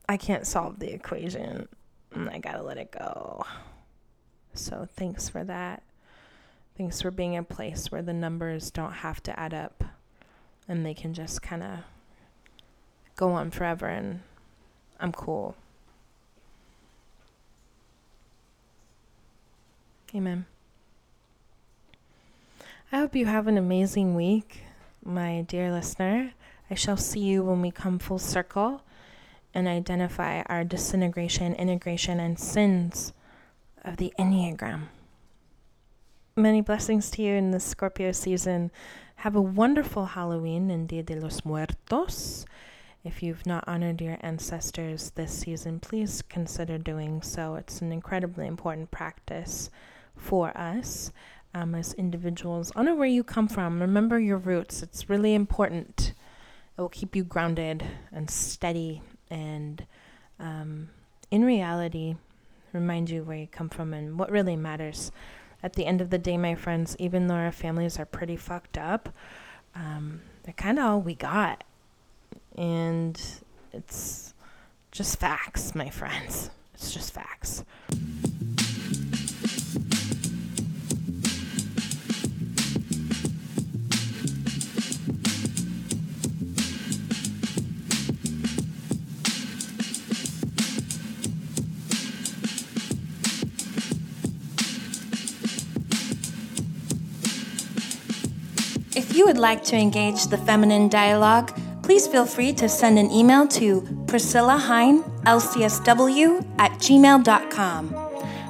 I 0.09 0.17
can't 0.17 0.47
solve 0.47 0.79
the 0.79 0.93
equation 0.93 1.69
and 2.15 2.31
I 2.31 2.39
gotta 2.39 2.63
let 2.63 2.79
it 2.79 2.91
go. 2.91 3.45
So 4.55 4.87
thanks 4.97 5.29
for 5.29 5.45
that. 5.45 5.83
Thanks 6.77 7.03
for 7.03 7.11
being 7.11 7.37
a 7.37 7.43
place 7.43 7.91
where 7.91 8.03
the 8.03 8.13
numbers 8.13 8.71
don't 8.71 8.93
have 8.93 9.23
to 9.25 9.39
add 9.39 9.55
up 9.55 9.85
and 10.69 10.85
they 10.85 10.95
can 10.95 11.15
just 11.15 11.43
kind 11.43 11.63
of 11.63 11.79
go 13.17 13.31
on 13.31 13.51
forever 13.51 13.87
and 13.87 14.21
I'm 15.01 15.13
cool. 15.13 15.57
Amen. 20.15 20.47
I 22.91 22.97
hope 22.97 23.15
you 23.15 23.27
have 23.27 23.47
an 23.47 23.59
amazing 23.59 24.15
week, 24.15 24.63
my 25.05 25.43
dear 25.43 25.71
listener. 25.71 26.33
I 26.71 26.75
shall 26.75 26.97
see 26.97 27.21
you 27.21 27.45
when 27.45 27.61
we 27.61 27.71
come 27.71 27.99
full 27.99 28.19
circle 28.19 28.81
and 29.53 29.69
identify 29.69 30.41
our 30.47 30.65
disintegration, 30.65 31.53
integration, 31.55 32.21
and 32.21 32.39
sins 32.39 33.13
of 33.85 33.99
the 33.99 34.15
Enneagram. 34.19 34.85
Many 36.37 36.63
blessings 36.63 37.11
to 37.11 37.23
you 37.23 37.35
in 37.35 37.51
the 37.51 37.61
Scorpio 37.61 38.13
season. 38.13 38.71
Have 39.17 39.37
a 39.37 39.43
wonderful 39.43 40.07
Halloween 40.07 40.71
and 40.71 40.89
Dia 40.89 41.03
de 41.03 41.17
los 41.17 41.45
Muertos. 41.45 42.47
If 43.05 43.23
you've 43.23 43.45
not 43.45 43.65
honored 43.67 44.01
your 44.01 44.17
ancestors 44.23 45.11
this 45.11 45.33
season, 45.33 45.81
please 45.81 46.23
consider 46.23 46.79
doing 46.79 47.21
so. 47.21 47.57
It's 47.57 47.83
an 47.83 47.93
incredibly 47.93 48.47
important 48.47 48.91
practice 48.91 49.69
for 50.19 50.57
us 50.57 51.13
um, 51.55 51.75
as 51.75 51.95
individuals. 51.95 52.73
Honor 52.77 52.95
where 52.95 53.09
you 53.09 53.25
come 53.25 53.49
from. 53.49 53.81
Remember 53.81 54.19
your 54.19 54.39
roots. 54.39 54.83
It's 54.83 55.09
really 55.09 55.35
important. 55.35 56.13
It 56.77 56.81
will 56.81 56.89
keep 56.89 57.17
you 57.17 57.25
grounded 57.25 57.85
and 58.13 58.31
steady 58.31 59.03
and 59.31 59.87
um, 60.39 60.91
in 61.31 61.45
reality 61.45 62.17
remind 62.73 63.11
you 63.11 63.23
where 63.23 63.37
you 63.37 63.47
come 63.47 63.69
from 63.69 63.95
and 63.95 64.19
what 64.19 64.31
really 64.31 64.57
matters. 64.57 65.11
At 65.63 65.73
the 65.73 65.87
end 65.87 66.01
of 66.01 66.11
the 66.11 66.19
day, 66.19 66.37
my 66.37 66.55
friends, 66.55 66.95
even 66.99 67.27
though 67.27 67.35
our 67.35 67.53
families 67.53 67.99
are 67.99 68.05
pretty 68.05 68.37
fucked 68.37 68.79
up, 68.79 69.09
um, 69.75 70.21
they're 70.45 70.55
kind 70.55 70.79
of 70.79 70.85
all 70.85 71.01
we 71.01 71.15
got. 71.15 71.65
And 72.57 73.21
it's 73.73 74.35
just 74.93 75.19
facts, 75.19 75.75
my 75.75 75.91
friends. 75.91 76.51
It's 76.75 76.93
just 76.93 77.13
facts. 77.13 77.65
You 99.15 99.27
would 99.27 99.39
like 99.39 99.63
to 99.65 99.77
engage 99.77 100.27
the 100.27 100.39
feminine 100.39 100.89
dialogue, 100.89 101.57
please 101.83 102.09
feel 102.09 102.27
free 102.27 102.53
to 102.55 102.69
send 102.69 102.99
an 102.99 103.11
email 103.13 103.47
to 103.49 103.87
Priscilla 104.07 104.57
Hine, 104.57 105.03
LCSW 105.25 106.45
at 106.59 106.73
gmail.com. 106.73 107.95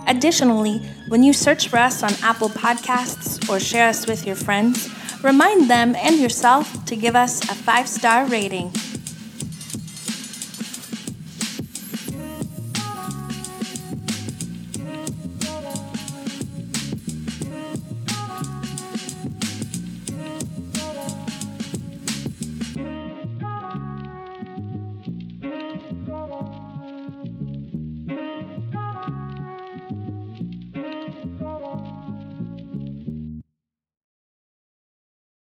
Additionally, 0.06 0.78
when 1.08 1.22
you 1.22 1.34
search 1.34 1.68
for 1.68 1.76
us 1.76 2.02
on 2.02 2.12
Apple 2.22 2.48
Podcasts 2.48 3.46
or 3.50 3.60
share 3.60 3.88
us 3.88 4.06
with 4.06 4.26
your 4.26 4.36
friends, 4.36 4.88
remind 5.22 5.68
them 5.68 5.94
and 5.96 6.18
yourself 6.18 6.84
to 6.86 6.96
give 6.96 7.14
us 7.14 7.42
a 7.50 7.54
five 7.54 7.86
star 7.86 8.24
rating. 8.24 8.72